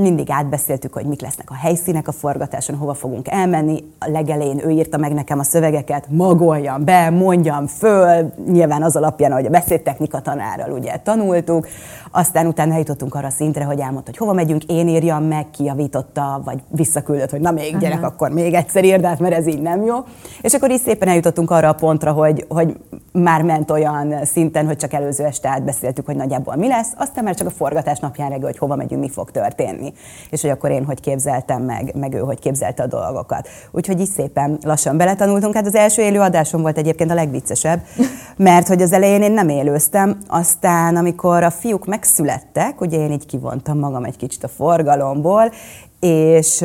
Mindig 0.00 0.30
átbeszéltük, 0.30 0.92
hogy 0.92 1.04
mik 1.06 1.20
lesznek 1.20 1.50
a 1.50 1.54
helyszínek 1.54 2.08
a 2.08 2.12
forgatáson, 2.12 2.76
hova 2.76 2.94
fogunk 2.94 3.28
elmenni. 3.28 3.84
A 3.98 4.10
legelején 4.10 4.60
ő 4.66 4.70
írta 4.70 4.96
meg 4.96 5.12
nekem 5.12 5.38
a 5.38 5.42
szövegeket, 5.42 6.06
magoljam 6.08 6.84
be, 6.84 7.10
mondjam 7.10 7.66
föl, 7.66 8.32
nyilván 8.46 8.82
az 8.82 8.96
alapján, 8.96 9.32
hogy 9.32 9.46
a 9.46 9.50
beszédtechnika 9.50 10.20
tanárral 10.20 10.70
ugye 10.70 10.96
tanultuk. 10.96 11.66
Aztán 12.10 12.46
utána 12.46 12.72
eljutottunk 12.72 13.14
arra 13.14 13.26
a 13.26 13.30
szintre, 13.60 13.64
hogy 13.64 13.80
elmondta, 13.80 14.10
hogy 14.10 14.18
hova 14.18 14.32
megyünk, 14.32 14.64
én 14.64 14.88
írjam 14.88 15.24
meg, 15.24 15.50
kijavította, 15.50 16.40
vagy 16.44 16.62
visszaküldött, 16.68 17.30
hogy 17.30 17.40
na 17.40 17.50
még 17.50 17.78
gyerek, 17.78 18.02
akkor 18.04 18.30
még 18.30 18.54
egyszer 18.54 18.84
írd 18.84 19.04
át, 19.04 19.18
mert 19.18 19.34
ez 19.34 19.46
így 19.46 19.60
nem 19.60 19.84
jó. 19.84 19.96
És 20.40 20.54
akkor 20.54 20.70
így 20.70 20.80
szépen 20.80 21.08
eljutottunk 21.08 21.50
arra 21.50 21.68
a 21.68 21.72
pontra, 21.72 22.12
hogy, 22.12 22.44
hogy 22.48 22.76
már 23.12 23.42
ment 23.42 23.70
olyan 23.70 24.24
szinten, 24.24 24.66
hogy 24.66 24.76
csak 24.76 24.92
előző 24.92 25.24
este 25.24 25.48
átbeszéltük, 25.48 26.06
hogy 26.06 26.16
nagyjából 26.16 26.56
mi 26.56 26.68
lesz, 26.68 26.92
aztán 26.96 27.24
már 27.24 27.34
csak 27.34 27.46
a 27.46 27.50
forgatás 27.50 27.98
napján 27.98 28.28
reggel, 28.28 28.46
hogy 28.46 28.58
hova 28.58 28.76
megyünk, 28.76 29.00
mi 29.00 29.08
fog 29.08 29.30
történni. 29.30 29.92
És 30.30 30.40
hogy 30.40 30.50
akkor 30.50 30.70
én 30.70 30.84
hogy 30.84 31.00
képzeltem 31.00 31.62
meg, 31.62 31.94
meg 31.94 32.14
ő 32.14 32.18
hogy 32.18 32.38
képzelte 32.38 32.82
a 32.82 32.86
dolgokat. 32.86 33.48
Úgyhogy 33.70 34.00
így 34.00 34.10
szépen 34.10 34.58
lassan 34.62 34.96
beletanultunk. 34.96 35.54
Hát 35.54 35.66
az 35.66 35.74
első 35.74 36.02
élő 36.02 36.20
adásom 36.20 36.60
volt 36.62 36.78
egyébként 36.78 37.10
a 37.10 37.14
legviccesebb, 37.14 37.80
mert 38.36 38.68
hogy 38.68 38.82
az 38.82 38.92
elején 38.92 39.22
én 39.22 39.32
nem 39.32 39.48
élőztem, 39.48 40.18
aztán 40.28 40.96
amikor 40.96 41.42
a 41.42 41.50
fiúk 41.50 41.86
megszülettek, 41.86 42.80
ugye 42.80 42.98
én 42.98 43.12
így 43.12 43.26
kivontam 43.50 43.78
magam 43.78 44.04
egy 44.04 44.16
kicsit 44.16 44.44
a 44.44 44.48
forgalomból, 44.48 45.52
és 46.00 46.60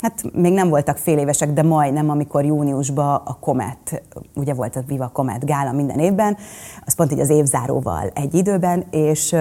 hát 0.00 0.22
még 0.32 0.52
nem 0.52 0.68
voltak 0.68 0.96
fél 0.96 1.18
évesek, 1.18 1.52
de 1.52 1.62
majdnem, 1.62 2.10
amikor 2.10 2.44
júniusban 2.44 3.22
a 3.24 3.38
Comet, 3.38 4.02
ugye 4.34 4.54
volt 4.54 4.76
a 4.76 4.82
Viva 4.86 5.10
Comet 5.12 5.44
gála 5.44 5.72
minden 5.72 5.98
évben, 5.98 6.36
az 6.84 6.94
pont 6.94 7.12
így 7.12 7.20
az 7.20 7.30
évzáróval 7.30 8.10
egy 8.14 8.34
időben, 8.34 8.84
és 8.90 9.36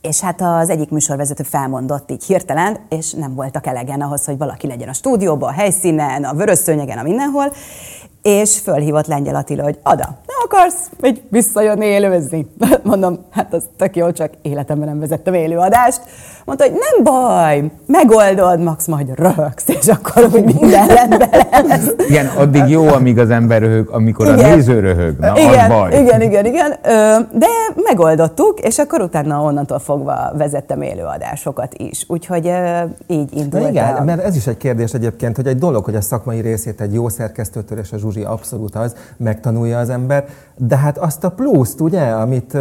és 0.00 0.20
hát 0.20 0.40
az 0.40 0.70
egyik 0.70 0.90
műsorvezető 0.90 1.42
felmondott 1.42 2.10
így 2.10 2.24
hirtelen, 2.24 2.78
és 2.88 3.12
nem 3.12 3.34
voltak 3.34 3.66
elegen 3.66 4.00
ahhoz, 4.00 4.24
hogy 4.24 4.38
valaki 4.38 4.66
legyen 4.66 4.88
a 4.88 4.92
stúdióban, 4.92 5.48
a 5.48 5.52
helyszínen, 5.52 6.24
a 6.24 6.34
vörösszőnyegen, 6.34 6.98
a 6.98 7.02
mindenhol, 7.02 7.52
és 8.22 8.58
fölhívott 8.58 9.06
Lengyel 9.06 9.34
Attila, 9.34 9.62
hogy 9.62 9.78
Ada, 9.82 10.18
nem 10.26 10.35
akarsz 10.50 10.90
így 11.02 11.22
visszajönni 11.30 11.84
élőzni? 11.86 12.46
Mondom, 12.82 13.18
hát 13.30 13.54
az 13.54 13.62
tök 13.76 13.96
jó, 13.96 14.10
csak 14.12 14.30
életemben 14.42 14.88
nem 14.88 14.98
vezettem 15.00 15.34
élőadást. 15.34 16.00
Mondta, 16.44 16.64
hogy 16.64 16.72
nem 16.72 17.04
baj, 17.04 17.70
megoldod, 17.86 18.60
Max 18.60 18.86
majd 18.86 19.14
röhögsz, 19.14 19.68
és 19.68 19.88
akkor 19.88 20.24
úgy 20.32 20.44
minden 20.44 20.86
rendben 20.86 21.28
lesz. 21.68 21.90
Igen, 22.08 22.26
addig 22.26 22.68
jó, 22.68 22.86
amíg 22.88 23.18
az 23.18 23.30
ember 23.30 23.60
röhög, 23.62 23.88
amikor 23.90 24.26
Igen. 24.26 24.38
a 24.38 24.54
néző 24.54 24.80
röhög. 24.80 25.18
Na, 25.18 25.38
igen, 25.38 25.70
az 25.70 25.76
baj. 25.78 26.00
igen, 26.00 26.20
igen, 26.22 26.44
igen. 26.44 26.74
De 27.32 27.46
megoldottuk, 27.74 28.60
és 28.60 28.78
akkor 28.78 29.00
utána 29.00 29.42
onnantól 29.42 29.78
fogva 29.78 30.32
vezettem 30.36 30.82
élőadásokat 30.82 31.74
is. 31.76 32.04
Úgyhogy 32.08 32.44
így 33.06 33.30
Na 33.32 33.40
indult. 33.40 33.68
igen, 33.68 33.94
a- 33.94 34.04
mert 34.04 34.22
ez 34.24 34.36
is 34.36 34.46
egy 34.46 34.56
kérdés 34.56 34.92
egyébként, 34.92 35.36
hogy 35.36 35.46
egy 35.46 35.58
dolog, 35.58 35.84
hogy 35.84 35.96
a 35.96 36.00
szakmai 36.00 36.40
részét 36.40 36.80
egy 36.80 36.94
jó 36.94 37.08
szerkesztőtől, 37.08 37.78
és 37.78 37.92
a 37.92 37.98
Zsuzsi 37.98 38.22
abszolút 38.22 38.74
az, 38.74 38.94
megtanulja 39.16 39.78
az 39.78 39.90
ember, 39.90 40.24
de 40.56 40.76
hát 40.76 40.98
azt 40.98 41.24
a 41.24 41.30
pluszt, 41.30 41.80
ugye, 41.80 42.00
amit 42.00 42.52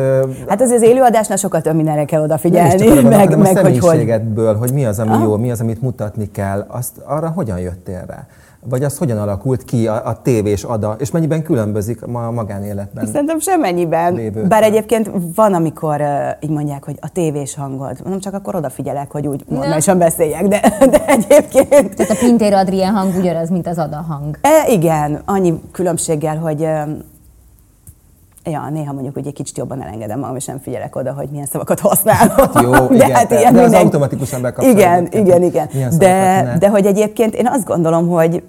Hát 0.48 0.62
azért 0.62 0.82
az 0.82 0.88
élőadásnál 0.88 1.38
sokkal 1.38 1.62
több 1.62 1.76
mindenre 1.76 2.06
kell 2.06 2.20
nem 2.20 2.30
odafigyelni, 2.30 2.76
csak 2.76 2.92
arra 2.92 3.02
van, 3.02 3.12
meg, 3.12 3.32
a 3.32 3.38
meg 3.38 3.48
hogy 3.48 3.56
hogy... 3.56 3.56
személyiségedből, 3.56 4.56
hogy 4.56 4.74
mi 4.74 4.86
az, 4.86 5.00
ami 5.00 5.24
jó, 5.24 5.38
mi 5.38 5.52
az, 5.52 5.62
amit 5.62 5.82
mutatni 5.82 6.32
kell, 6.32 6.66
azt 6.68 6.98
arra 7.06 7.30
hogyan 7.30 7.60
jöttél 7.60 8.04
rá? 8.08 8.26
Vagy 8.70 8.84
az 8.84 8.98
hogyan 8.98 9.18
alakult 9.18 9.64
ki 9.64 9.88
a, 9.88 10.08
a 10.08 10.22
tévés 10.22 10.64
ada, 10.64 10.96
és 11.00 11.12
mennyiben 11.12 11.44
különbözik 11.44 12.06
ma 12.06 12.28
a 12.28 12.32
magánéletben? 12.32 13.06
Szerintem 13.06 13.40
semmennyiben. 13.40 14.14
Lévő. 14.14 14.48
Bár 14.48 14.64
egyébként 14.64 15.12
van, 15.36 15.54
amikor 15.54 16.02
uh, 16.02 16.10
így 16.40 16.50
mondják, 16.50 16.86
hogy 16.86 16.98
a 17.02 17.10
tévés 17.12 17.56
hangod. 17.56 17.98
Mondom, 18.02 18.20
csak 18.20 18.34
akkor 18.34 18.56
odafigyelek, 18.56 19.12
hogy 19.12 19.28
úgy 19.28 19.44
normálisan 19.48 19.98
beszéljek, 19.98 20.48
de, 20.48 20.62
de 20.80 21.06
egyébként... 21.06 21.96
Tehát 21.96 22.12
a 22.12 22.16
Pintér 22.20 22.54
Adrien 22.54 22.94
hang 22.94 23.16
ugyanaz, 23.16 23.50
mint 23.50 23.68
az 23.68 23.78
Ada 23.78 24.06
hang. 24.08 24.38
E, 24.42 24.72
igen, 24.72 25.22
annyi 25.26 25.62
különbséggel, 25.72 26.38
hogy 26.38 26.62
um, 26.62 26.98
ja, 28.46 28.70
néha 28.70 28.94
mondjuk 28.94 29.14
hogy 29.14 29.28
egy 29.28 29.34
kicsit 29.34 29.58
jobban 29.58 29.82
elengedem 29.82 30.20
magam, 30.20 30.36
és 30.36 30.46
nem 30.46 30.60
figyelek 30.60 30.96
oda, 30.96 31.14
hogy 31.14 31.30
milyen 31.30 31.46
szavakat 31.46 31.80
használok. 31.80 32.62
Jó, 32.62 32.72
de 32.88 32.96
igen, 32.96 33.12
hát 33.12 33.28
de 33.28 33.40
ilyen 33.40 33.56
az 33.56 33.62
minden- 33.62 33.82
automatikusan 33.84 34.42
bekapcsolódik. 34.42 34.82
Igen, 34.84 35.08
igen, 35.12 35.44
igen. 35.44 35.68
Milyen 35.74 35.92
szavakat 35.92 36.10
De, 36.16 36.42
ne. 36.42 36.58
de 36.58 36.70
hogy 36.70 36.86
egyébként 36.86 37.36
én 37.36 37.48
azt 37.48 37.66
gondolom, 37.66 38.08
hogy 38.10 38.44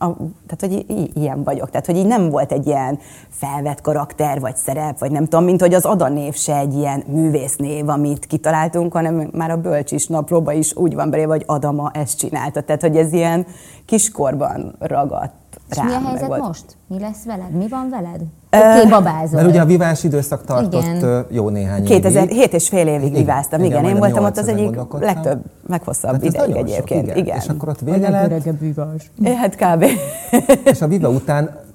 a, 0.00 0.06
tehát, 0.46 0.58
hogy 0.60 0.72
i- 0.72 1.10
ilyen 1.14 1.42
vagyok. 1.42 1.70
Tehát, 1.70 1.86
hogy 1.86 1.96
így 1.96 2.06
nem 2.06 2.30
volt 2.30 2.52
egy 2.52 2.66
ilyen 2.66 2.98
felvett 3.28 3.80
karakter, 3.80 4.40
vagy 4.40 4.56
szerep, 4.56 4.98
vagy 4.98 5.10
nem 5.10 5.22
tudom, 5.24 5.44
mint 5.44 5.60
hogy 5.60 5.74
az 5.74 5.84
Ada 5.84 6.08
név 6.08 6.34
se 6.34 6.56
egy 6.56 6.74
ilyen 6.74 7.02
művésznév, 7.06 7.88
amit 7.88 8.26
kitaláltunk, 8.26 8.92
hanem 8.92 9.28
már 9.32 9.50
a 9.50 9.56
bölcsis 9.60 10.06
naplóba 10.06 10.52
is 10.52 10.76
úgy 10.76 10.94
van 10.94 11.10
belé, 11.10 11.22
hogy 11.22 11.42
Adama 11.46 11.90
ezt 11.94 12.18
csinálta. 12.18 12.60
Tehát, 12.60 12.80
hogy 12.80 12.96
ez 12.96 13.12
ilyen 13.12 13.46
kiskorban 13.86 14.74
ragadt 14.78 15.32
És 15.70 15.76
rám. 15.76 15.86
mi 15.86 15.92
a 15.92 16.08
helyzet 16.08 16.26
volt. 16.26 16.40
most? 16.42 16.64
Mi 16.88 16.98
lesz 17.00 17.24
veled? 17.24 17.50
Mi 17.50 17.68
van 17.68 17.88
veled? 17.90 18.20
Oké, 18.50 18.88
babázol. 18.88 19.40
Mert 19.40 19.48
ugye 19.48 19.60
a 19.60 19.64
vivás 19.64 20.04
időszak 20.04 20.44
tartott 20.44 20.82
Igen. 20.82 21.26
jó 21.30 21.48
néhány 21.48 21.84
évig. 21.84 22.00
2007 22.02 22.52
és 22.52 22.68
fél 22.68 22.86
évig 22.86 23.02
Igen, 23.02 23.12
viváztam, 23.12 23.64
igen, 23.64 23.78
igen. 23.78 23.90
Én 23.90 23.98
voltam 23.98 24.24
ott 24.24 24.38
az 24.38 24.48
egyik 24.48 24.78
legtöbb, 25.00 25.40
leghosszabb 25.68 26.10
Hát 26.12 26.24
ideig 26.24 26.48
nagyon 26.48 26.56
sok, 26.56 26.66
egyébként. 26.68 27.04
igen. 27.04 27.16
igen. 27.16 27.36
És 27.36 27.46
akkor 27.48 27.68
ott 27.68 27.80
vége 27.80 28.08
lett, 28.10 28.44
vivás. 28.60 29.10
Hát 29.36 29.56
kb. 29.56 29.84
és 30.72 30.80
a 30.82 30.86
Viva 30.86 31.08
után 31.08 31.66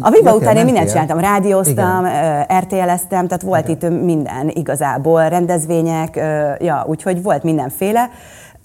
A 0.00 0.10
Viva 0.10 0.34
után 0.34 0.56
én 0.56 0.64
mindent 0.64 0.88
csináltam, 0.88 1.18
rádióztam, 1.18 2.04
Igen. 2.04 2.46
RTL-eztem, 2.60 3.26
tehát 3.26 3.42
volt 3.42 3.68
itt 3.68 3.90
minden 3.90 4.48
igazából, 4.48 5.28
rendezvények, 5.28 6.16
ja, 6.58 6.84
úgyhogy 6.86 7.22
volt 7.22 7.42
mindenféle. 7.42 8.10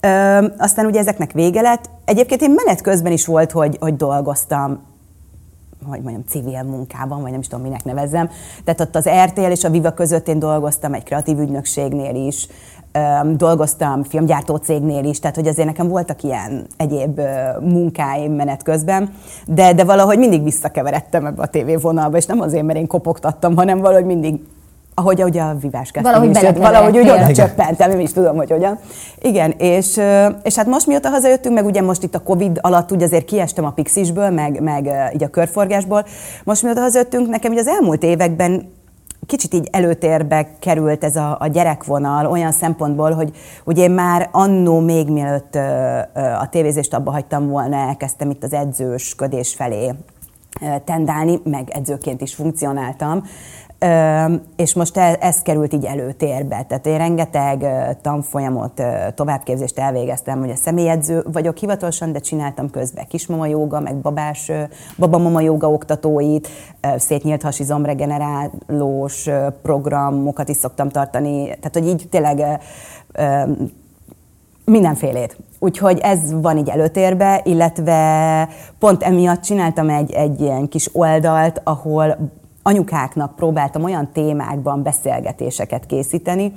Ö, 0.00 0.46
aztán 0.58 0.86
ugye 0.86 0.98
ezeknek 1.00 1.32
vége 1.32 1.60
lett. 1.60 1.90
Egyébként 2.04 2.42
én 2.42 2.50
menet 2.64 2.80
közben 2.80 3.12
is 3.12 3.26
volt, 3.26 3.50
hogy, 3.52 3.76
hogy 3.80 3.96
dolgoztam 3.96 4.80
hogy 5.86 6.00
mondjam, 6.00 6.24
civil 6.28 6.62
munkában, 6.62 7.22
vagy 7.22 7.30
nem 7.30 7.40
is 7.40 7.48
tudom, 7.48 7.64
minek 7.64 7.84
nevezzem. 7.84 8.30
Tehát 8.64 8.80
ott 8.80 8.96
az 8.96 9.08
RTL 9.24 9.50
és 9.50 9.64
a 9.64 9.70
Viva 9.70 9.90
között 9.90 10.28
én 10.28 10.38
dolgoztam 10.38 10.94
egy 10.94 11.04
kreatív 11.04 11.38
ügynökségnél 11.38 12.26
is, 12.26 12.48
dolgoztam 13.36 14.02
filmgyártó 14.02 14.56
cégnél 14.56 15.04
is, 15.04 15.20
tehát 15.20 15.36
hogy 15.36 15.46
azért 15.46 15.66
nekem 15.66 15.88
voltak 15.88 16.22
ilyen 16.22 16.66
egyéb 16.76 17.20
munkáim 17.60 18.32
menet 18.32 18.62
közben, 18.62 19.10
de, 19.46 19.72
de 19.72 19.84
valahogy 19.84 20.18
mindig 20.18 20.42
visszakeveredtem 20.42 21.26
ebbe 21.26 21.42
a 21.42 21.46
tévévonalba, 21.46 22.16
és 22.16 22.26
nem 22.26 22.40
azért, 22.40 22.64
mert 22.64 22.78
én 22.78 22.86
kopogtattam, 22.86 23.56
hanem 23.56 23.80
valahogy 23.80 24.04
mindig 24.04 24.40
ahogy 24.94 25.22
ugye 25.22 25.42
a 25.42 25.56
is 25.62 26.40
jött, 26.40 26.56
valahogy 26.56 26.98
úgy 26.98 27.10
oda 27.10 27.32
csöppentem, 27.32 27.90
nem 27.90 28.00
is 28.00 28.12
tudom, 28.12 28.36
hogy 28.36 28.50
hogyan. 28.50 28.78
Igen, 29.20 29.54
és, 29.58 30.00
és 30.42 30.56
hát 30.56 30.66
most 30.66 30.86
mióta 30.86 31.08
hazajöttünk, 31.08 31.54
meg 31.54 31.64
ugye 31.64 31.82
most 31.82 32.02
itt 32.02 32.14
a 32.14 32.22
Covid 32.22 32.58
alatt 32.60 32.92
úgy 32.92 33.02
azért 33.02 33.24
kiestem 33.24 33.64
a 33.64 33.70
Pixisből, 33.70 34.30
meg, 34.30 34.60
meg 34.60 34.90
így 35.14 35.22
a 35.22 35.28
körforgásból. 35.28 36.04
Most 36.44 36.62
mióta 36.62 36.80
hazajöttünk, 36.80 37.28
nekem 37.28 37.52
így 37.52 37.58
az 37.58 37.66
elmúlt 37.66 38.02
években 38.02 38.70
kicsit 39.26 39.54
így 39.54 39.68
előtérbe 39.70 40.48
került 40.58 41.04
ez 41.04 41.16
a, 41.16 41.36
a 41.40 41.46
gyerekvonal 41.46 42.26
olyan 42.26 42.52
szempontból, 42.52 43.12
hogy 43.12 43.30
ugye 43.64 43.82
én 43.82 43.90
már 43.90 44.28
annó 44.32 44.80
még 44.80 45.08
mielőtt 45.08 45.54
ö, 45.54 45.98
ö, 46.14 46.20
a 46.20 46.48
tévézést 46.50 46.94
abba 46.94 47.10
hagytam 47.10 47.48
volna, 47.48 47.76
elkezdtem 47.76 48.30
itt 48.30 48.44
az 48.44 48.52
edzősködés 48.52 49.54
felé 49.54 49.92
tendálni, 50.84 51.40
meg 51.44 51.70
edzőként 51.70 52.20
is 52.20 52.34
funkcionáltam. 52.34 53.24
És 54.56 54.74
most 54.74 54.96
ez, 54.96 55.16
ez 55.20 55.42
került 55.42 55.72
így 55.72 55.84
előtérbe. 55.84 56.64
Tehát 56.68 56.86
én 56.86 56.98
rengeteg 56.98 57.66
tanfolyamot, 58.02 58.82
továbbképzést 59.14 59.78
elvégeztem, 59.78 60.38
hogy 60.38 60.50
a 60.50 60.56
személyedző 60.56 61.24
vagyok 61.32 61.56
hivatalosan, 61.56 62.12
de 62.12 62.18
csináltam 62.18 62.70
közben 62.70 63.06
kismama 63.08 63.46
joga, 63.46 63.80
meg 63.80 63.96
babás, 63.96 64.50
babamama 64.98 65.40
joga 65.40 65.70
oktatóit, 65.70 66.48
szétnyílt 66.96 67.42
hasizomregenerálós 67.42 69.28
programokat 69.62 70.48
is 70.48 70.56
szoktam 70.56 70.88
tartani. 70.88 71.44
Tehát, 71.44 71.72
hogy 71.72 71.86
így 71.86 72.06
tényleg 72.10 72.60
mindenfélét. 74.64 75.36
Úgyhogy 75.58 75.98
ez 75.98 76.40
van 76.40 76.58
így 76.58 76.68
előtérbe, 76.68 77.40
illetve 77.44 78.48
pont 78.78 79.02
emiatt 79.02 79.42
csináltam 79.42 79.88
egy, 79.88 80.12
egy 80.12 80.40
ilyen 80.40 80.68
kis 80.68 80.88
oldalt, 80.92 81.60
ahol 81.64 82.16
anyukáknak 82.62 83.36
próbáltam 83.36 83.84
olyan 83.84 84.12
témákban 84.12 84.82
beszélgetéseket 84.82 85.86
készíteni, 85.86 86.52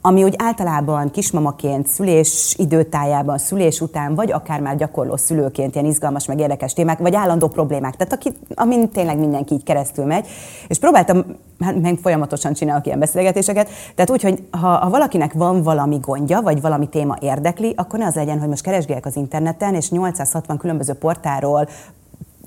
ami 0.00 0.24
úgy 0.24 0.34
általában 0.38 1.10
kismamaként, 1.10 1.86
szülés 1.86 2.54
időtájában, 2.58 3.38
szülés 3.38 3.80
után, 3.80 4.14
vagy 4.14 4.32
akár 4.32 4.60
már 4.60 4.76
gyakorló 4.76 5.16
szülőként 5.16 5.74
ilyen 5.74 5.86
izgalmas, 5.86 6.26
meg 6.26 6.40
érdekes 6.40 6.72
témák, 6.72 6.98
vagy 6.98 7.14
állandó 7.14 7.48
problémák, 7.48 7.96
tehát 7.96 8.12
aki, 8.12 8.32
amin 8.54 8.90
tényleg 8.90 9.18
mindenki 9.18 9.54
így 9.54 9.62
keresztül 9.62 10.04
megy. 10.04 10.26
És 10.68 10.78
próbáltam, 10.78 11.24
hát 11.60 11.80
meg 11.80 11.98
folyamatosan 12.02 12.52
csinálok 12.52 12.86
ilyen 12.86 12.98
beszélgetéseket, 12.98 13.68
tehát 13.94 14.10
úgy, 14.10 14.22
hogy 14.22 14.42
ha, 14.50 14.68
ha 14.68 14.90
valakinek 14.90 15.32
van 15.32 15.62
valami 15.62 15.98
gondja, 16.00 16.40
vagy 16.40 16.60
valami 16.60 16.88
téma 16.88 17.16
érdekli, 17.20 17.72
akkor 17.76 17.98
ne 17.98 18.06
az 18.06 18.14
legyen, 18.14 18.38
hogy 18.38 18.48
most 18.48 18.62
keresgéljek 18.62 19.06
az 19.06 19.16
interneten, 19.16 19.74
és 19.74 19.90
860 19.90 20.58
különböző 20.58 20.92
portáról 20.92 21.68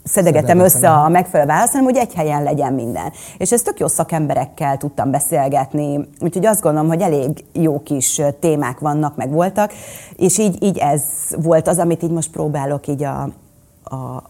szedegetem 0.03 0.59
össze 0.59 0.89
a 0.89 1.09
megfelelő 1.09 1.49
választ, 1.49 1.71
hanem 1.71 1.85
hogy 1.85 1.97
egy 1.97 2.13
helyen 2.13 2.43
legyen 2.43 2.73
minden. 2.73 3.11
És 3.37 3.51
ezt 3.51 3.65
tök 3.65 3.79
jó 3.79 3.87
szakemberekkel 3.87 4.77
tudtam 4.77 5.11
beszélgetni, 5.11 6.07
úgyhogy 6.19 6.45
azt 6.45 6.61
gondolom, 6.61 6.87
hogy 6.87 7.01
elég 7.01 7.45
jó 7.53 7.83
kis 7.83 8.21
témák 8.39 8.79
vannak, 8.79 9.15
meg 9.15 9.31
voltak, 9.31 9.73
és 10.15 10.37
így, 10.37 10.63
így 10.63 10.77
ez 10.77 11.03
volt 11.37 11.67
az, 11.67 11.79
amit 11.79 12.03
így 12.03 12.11
most 12.11 12.31
próbálok 12.31 12.87
így 12.87 13.03
a, 13.03 13.29
a, 13.83 14.23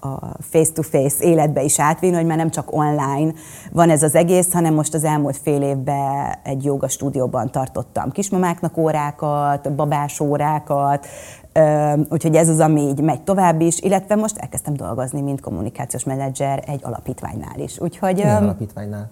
face-to-face 0.50 1.24
életbe 1.24 1.62
is 1.62 1.80
átvinni, 1.80 2.16
hogy 2.16 2.26
már 2.26 2.38
nem 2.38 2.50
csak 2.50 2.76
online 2.76 3.34
van 3.72 3.90
ez 3.90 4.04
az 4.04 4.16
egész, 4.16 4.54
hanem 4.54 4.74
most 4.74 4.94
az 4.94 5.04
elmúlt 5.04 5.38
fél 5.38 5.62
évben 5.62 6.36
egy 6.44 6.64
joga 6.64 6.88
stúdióban 6.88 7.52
tartottam 7.52 8.12
kismamáknak 8.12 8.78
órákat, 8.78 9.74
babás 9.74 10.20
órákat, 10.20 11.08
Úgyhogy 12.10 12.36
ez 12.36 12.50
az, 12.50 12.60
ami 12.60 12.82
így 12.82 13.02
megy 13.02 13.22
tovább 13.22 13.62
is, 13.62 13.80
illetve 13.80 14.16
most 14.16 14.38
elkezdtem 14.38 14.74
dolgozni, 14.74 15.22
mint 15.22 15.42
kommunikációs 15.42 16.04
menedzser 16.04 16.64
egy 16.68 16.80
alapítványnál 16.84 17.60
is. 17.60 17.80
Úgyhogy, 17.80 18.16
Milyen 18.16 18.44
alapítványnál? 18.44 19.10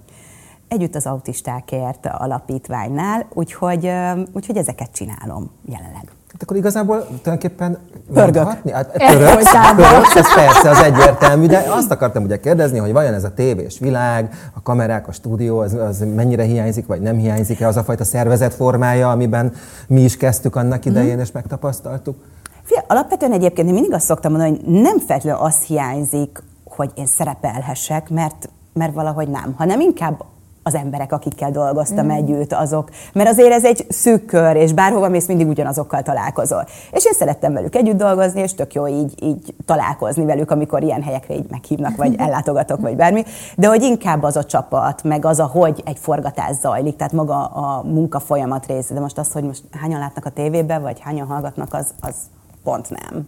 Együtt 0.67 0.95
az 0.95 1.06
autistákért 1.06 2.06
alapítványnál, 2.06 3.28
úgyhogy, 3.34 3.91
úgyhogy 4.34 4.58
ezeket 4.58 4.91
csinálom 4.91 5.52
jelenleg. 5.65 6.12
Hát 6.39 6.47
akkor 6.47 6.58
igazából 6.58 7.08
tulajdonképpen 7.21 7.78
Pörgök. 8.13 8.43
Hát, 8.71 8.91
pöröksz, 9.13 9.52
pöröksz, 9.75 10.15
ez 10.15 10.34
persze 10.34 10.69
az 10.69 10.78
egyértelmű, 10.78 11.45
de 11.45 11.65
azt 11.69 11.91
akartam 11.91 12.23
ugye 12.23 12.39
kérdezni, 12.39 12.78
hogy 12.78 12.91
vajon 12.91 13.13
ez 13.13 13.23
a 13.23 13.34
tévés 13.34 13.80
világ, 13.80 14.34
a 14.54 14.62
kamerák, 14.62 15.08
a 15.08 15.12
stúdió, 15.12 15.60
az, 15.60 15.73
az 15.73 16.06
mennyire 16.15 16.43
hiányzik, 16.43 16.88
vagy 16.88 17.02
nem 17.02 17.17
hiányzik-e 17.17 17.67
az 17.67 17.78
a 17.78 17.84
fajta 17.84 18.04
szervezetformája, 18.04 19.12
amiben 19.12 19.54
mi 19.88 20.02
is 20.02 20.17
kezdtük 20.17 20.56
annak 20.56 20.86
idején, 20.86 21.15
mm. 21.15 21.19
és 21.19 21.32
megtapasztaltuk? 21.32 22.15
Fia, 22.63 22.84
alapvetően 22.88 23.32
egyébként 23.32 23.67
én 23.67 23.73
mindig 23.73 23.93
azt 23.93 24.06
szoktam 24.06 24.32
mondani, 24.32 24.58
hogy 24.58 24.82
nem 24.82 24.99
feltétlenül 24.99 25.41
az 25.41 25.56
hiányzik, 25.56 26.43
hogy 26.63 26.91
én 26.95 27.06
szerepelhessek, 27.06 28.10
mert, 28.10 28.49
mert 28.73 28.93
valahogy 28.93 29.28
nem, 29.28 29.54
hanem 29.58 29.80
inkább 29.80 30.23
az 30.70 30.76
emberek, 30.76 31.12
akikkel 31.12 31.52
dolgoztam 31.52 32.06
mm. 32.06 32.10
együtt, 32.10 32.54
azok. 32.54 32.90
Mert 33.14 33.30
azért 33.30 33.52
ez 33.52 33.66
egy 33.66 33.86
szűk 33.90 34.26
kör, 34.26 34.56
és 34.56 34.74
bárhova 34.74 35.10
mész, 35.10 35.28
mindig 35.28 35.48
ugyanazokkal 35.48 36.02
találkozol. 36.02 36.66
És 36.92 37.06
én 37.06 37.14
szerettem 37.14 37.54
velük 37.54 37.76
együtt 37.76 37.98
dolgozni, 37.98 38.42
és 38.42 38.54
tök 38.54 38.74
jó 38.74 38.88
így, 38.88 39.24
így 39.24 39.54
találkozni 39.66 40.26
velük, 40.26 40.52
amikor 40.52 40.84
ilyen 40.84 41.02
helyekre 41.02 41.34
így 41.34 41.50
meghívnak, 41.50 41.96
vagy 41.96 42.16
ellátogatok, 42.26 42.82
vagy 42.82 42.96
bármi. 42.96 43.24
De 43.56 43.68
hogy 43.68 43.82
inkább 43.82 44.24
az 44.24 44.36
a 44.36 44.46
csapat, 44.46 45.04
meg 45.04 45.26
az, 45.26 45.40
a 45.40 45.46
hogy 45.46 45.82
egy 45.86 45.98
forgatás 46.00 46.56
zajlik, 46.56 46.96
tehát 46.96 47.14
maga 47.14 47.46
a 47.46 47.84
munka 47.84 48.20
folyamat 48.20 48.66
része. 48.66 48.94
De 48.94 49.00
most 49.00 49.18
az, 49.18 49.32
hogy 49.32 49.44
most 49.44 49.64
hányan 49.82 50.00
látnak 50.00 50.26
a 50.26 50.30
tévébe, 50.30 50.78
vagy 50.78 51.00
hányan 51.00 51.28
hallgatnak, 51.28 51.74
az, 51.74 51.86
az 52.00 52.16
pont 52.64 52.90
nem. 52.90 53.28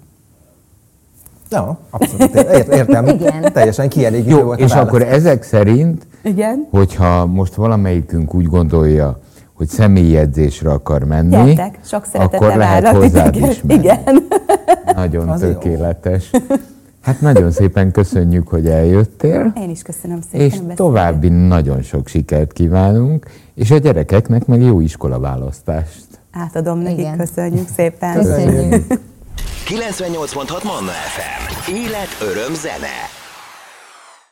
Ja, 1.52 1.78
abszolút 1.90 2.36
értem. 2.70 3.06
Igen. 3.06 3.54
Teljesen 3.54 3.90
kielégítő 3.90 4.30
Jó, 4.38 4.44
volt 4.44 4.60
És 4.60 4.72
akkor 4.72 5.02
ezek 5.02 5.44
szerint, 5.44 6.08
Igen. 6.24 6.68
hogyha 6.72 7.26
most 7.26 7.54
valamelyikünk 7.56 8.34
úgy 8.34 8.46
gondolja, 8.46 9.20
hogy 9.54 9.68
személyi 9.68 10.18
edzésre 10.18 10.72
akar 10.72 11.04
menni, 11.04 11.30
Gyertek, 11.54 11.80
sok 11.86 12.06
akkor 12.14 12.56
lehet 12.56 12.88
hozzád 12.88 13.36
is 13.36 13.62
menni. 13.62 13.80
Igen. 13.80 14.28
Nagyon 14.96 15.30
Az 15.30 15.40
tökéletes. 15.40 16.30
Jó. 16.32 16.40
Hát 17.02 17.22
nagyon 17.22 17.52
szépen 17.52 17.92
köszönjük, 17.92 18.48
hogy 18.48 18.68
eljöttél. 18.68 19.54
Én 19.58 19.70
is 19.70 19.82
köszönöm 19.82 20.20
szépen. 20.32 20.46
És 20.46 20.60
további 20.76 21.30
nagyon 21.30 21.82
sok 21.82 22.08
sikert 22.08 22.54
kívánunk, 22.54 23.26
és 23.54 23.72
a 23.72 23.78
gyerekeknek 23.78 24.46
meg 24.46 24.62
jó 24.62 24.80
iskola 24.80 25.20
választást. 25.20 26.06
Átadom 26.32 26.80
nekik, 26.80 27.00
Igen. 27.00 27.18
köszönjük 27.18 27.68
szépen. 27.76 28.14
Köszönjük. 28.14 28.86
98.6 29.68 30.64
Manna 30.64 30.92
FM. 30.92 31.72
Élet, 31.72 32.32
öröm, 32.32 32.54
zene. 32.54 33.21